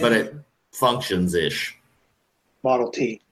[0.00, 0.34] but it
[0.74, 1.76] functions ish.
[2.62, 3.22] Model T.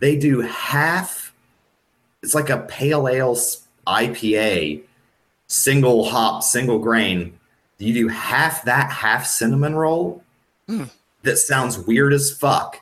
[0.00, 1.28] They do half
[2.22, 3.36] it's like a pale ale
[3.86, 4.82] IPA,
[5.46, 7.37] single hop, single grain.
[7.78, 10.22] You do half that, half cinnamon roll.
[10.66, 10.84] Hmm.
[11.22, 12.80] That sounds weird as fuck.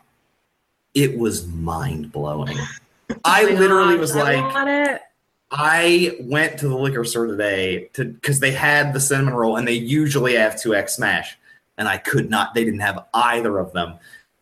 [0.94, 2.56] It was mind blowing.
[3.24, 5.02] I Oh my literally gosh, was I like.
[5.50, 9.68] I went to the liquor store today to because they had the cinnamon roll and
[9.68, 11.38] they usually have 2X Smash,
[11.78, 12.54] and I could not.
[12.54, 13.94] They didn't have either of them.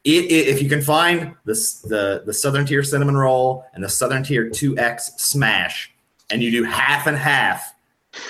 [0.04, 3.88] It, it, if you can find this the the Southern Tier cinnamon roll and the
[3.88, 5.92] Southern Tier 2X Smash,
[6.30, 7.74] and you do half and half,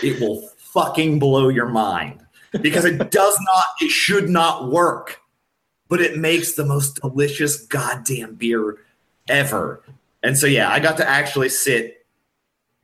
[0.03, 2.21] it will fucking blow your mind
[2.61, 3.65] because it does not.
[3.81, 5.21] It should not work,
[5.89, 8.77] but it makes the most delicious goddamn beer
[9.29, 9.83] ever.
[10.23, 12.05] And so yeah, I got to actually sit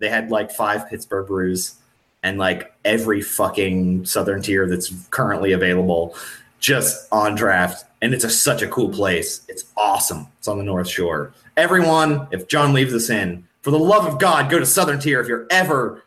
[0.00, 1.76] they had like five Pittsburgh brews
[2.22, 6.16] and like every fucking Southern tier that's currently available
[6.58, 7.84] just on draft.
[8.02, 9.42] And it's a, such a cool place.
[9.48, 10.26] It's awesome.
[10.38, 11.32] It's on the North Shore.
[11.56, 15.20] Everyone, if John leaves us in, for the love of God, go to Southern tier
[15.20, 16.02] if you're ever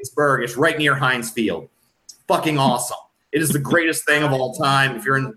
[0.00, 0.42] Pittsburgh.
[0.42, 1.68] It's right near Heinz Field.
[2.04, 2.96] It's fucking awesome.
[3.32, 4.96] It is the greatest thing of all time.
[4.96, 5.36] If you're in,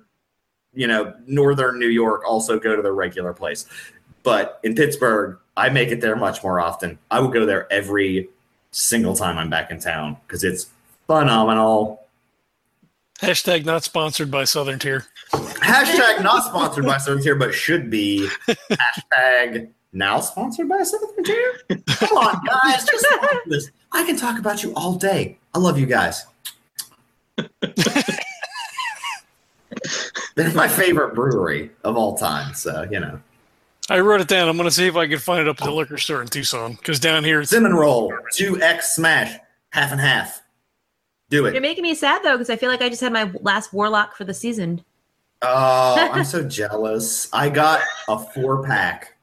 [0.73, 3.65] you know, northern New York, also go to the regular place.
[4.23, 6.97] But in Pittsburgh, I make it there much more often.
[7.11, 8.29] I would go there every
[8.71, 10.69] single time I'm back in town because it's
[11.05, 12.07] phenomenal.
[13.19, 15.05] Hashtag not sponsored by Southern Tier.
[15.33, 18.29] Hashtag not sponsored by Southern Tier, but should be.
[18.47, 21.59] Hashtag now sponsored by Southern Tier.
[21.69, 23.05] Come on, guys, just
[23.45, 23.69] this.
[23.93, 25.37] I can talk about you all day.
[25.53, 26.25] I love you guys.
[30.35, 32.53] They're my favorite brewery of all time.
[32.55, 33.19] So you know,
[33.89, 34.49] I wrote it down.
[34.49, 36.27] I'm going to see if I can find it up at the liquor store in
[36.27, 39.37] Tucson because down here it's cinnamon roll two X smash
[39.71, 40.41] half and half.
[41.29, 41.53] Do it.
[41.53, 44.15] You're making me sad though, because I feel like I just had my last warlock
[44.15, 44.83] for the season.
[45.41, 47.29] Oh, I'm so jealous.
[47.33, 49.15] I got a four pack,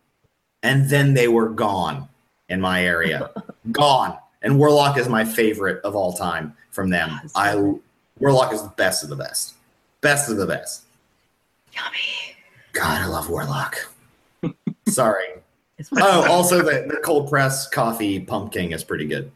[0.63, 2.09] and then they were gone
[2.49, 3.31] in my area.
[3.73, 4.19] gone.
[4.43, 7.21] And Warlock is my favorite of all time from them.
[7.35, 7.55] I
[8.19, 9.55] Warlock is the best of the best.
[10.01, 10.83] Best of the best.
[11.75, 12.37] Yummy.
[12.73, 13.77] God, I love Warlock.
[14.89, 15.27] Sorry.
[15.97, 19.31] Oh, also the, the cold press coffee pumpkin is pretty good.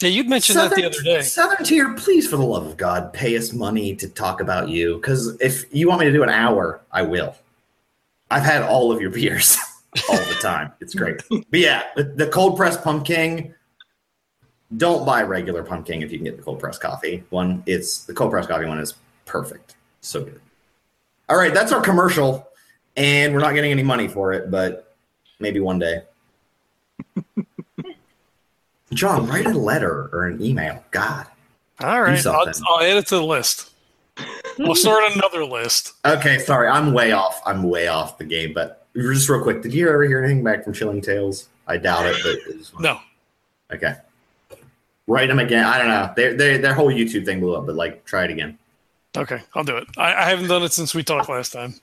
[0.00, 0.08] yeah.
[0.08, 1.22] You'd mentioned that the other day.
[1.22, 4.96] Southern Tier, please, for the love of God, pay us money to talk about you.
[4.96, 7.36] Because if you want me to do an hour, I will.
[8.30, 9.56] I've had all of your beers
[10.08, 10.72] all the time.
[10.80, 11.22] It's great.
[11.28, 13.54] but yeah, the, the cold press pumpkin.
[14.76, 17.62] Don't buy regular pumpkin if you can get the cold press coffee one.
[17.66, 18.94] It's the cold press coffee one is
[19.26, 19.74] perfect.
[20.00, 20.40] So good.
[21.28, 22.48] All right, that's our commercial,
[22.96, 24.94] and we're not getting any money for it, but
[25.38, 26.02] maybe one day.
[28.92, 30.84] John, write a letter or an email.
[30.90, 31.26] God.
[31.80, 32.46] All right, I'll.
[32.68, 33.70] I'll add it to the list.
[34.58, 35.92] We'll start another list.
[36.04, 37.40] Okay, sorry, I'm way off.
[37.46, 38.52] I'm way off the game.
[38.52, 41.48] But just real quick, did you ever hear anything back from Chilling Tales?
[41.66, 42.82] I doubt it, but it's fine.
[42.82, 42.98] No,
[43.72, 43.94] Okay.
[45.06, 45.64] Write them again.
[45.64, 46.12] I don't know.
[46.16, 48.58] Their their their whole YouTube thing blew up, but like, try it again.
[49.16, 49.88] okay, I'll do it.
[49.96, 51.74] I, I haven't done it since we talked last time.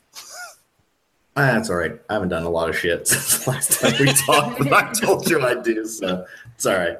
[1.35, 1.99] Ah, that's all right.
[2.09, 4.91] I haven't done a lot of shit since the last time we talked, but I
[4.93, 6.25] told you I do, so
[6.55, 6.97] it's all right.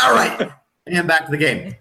[0.00, 0.50] All right,
[0.86, 1.74] and back to the game.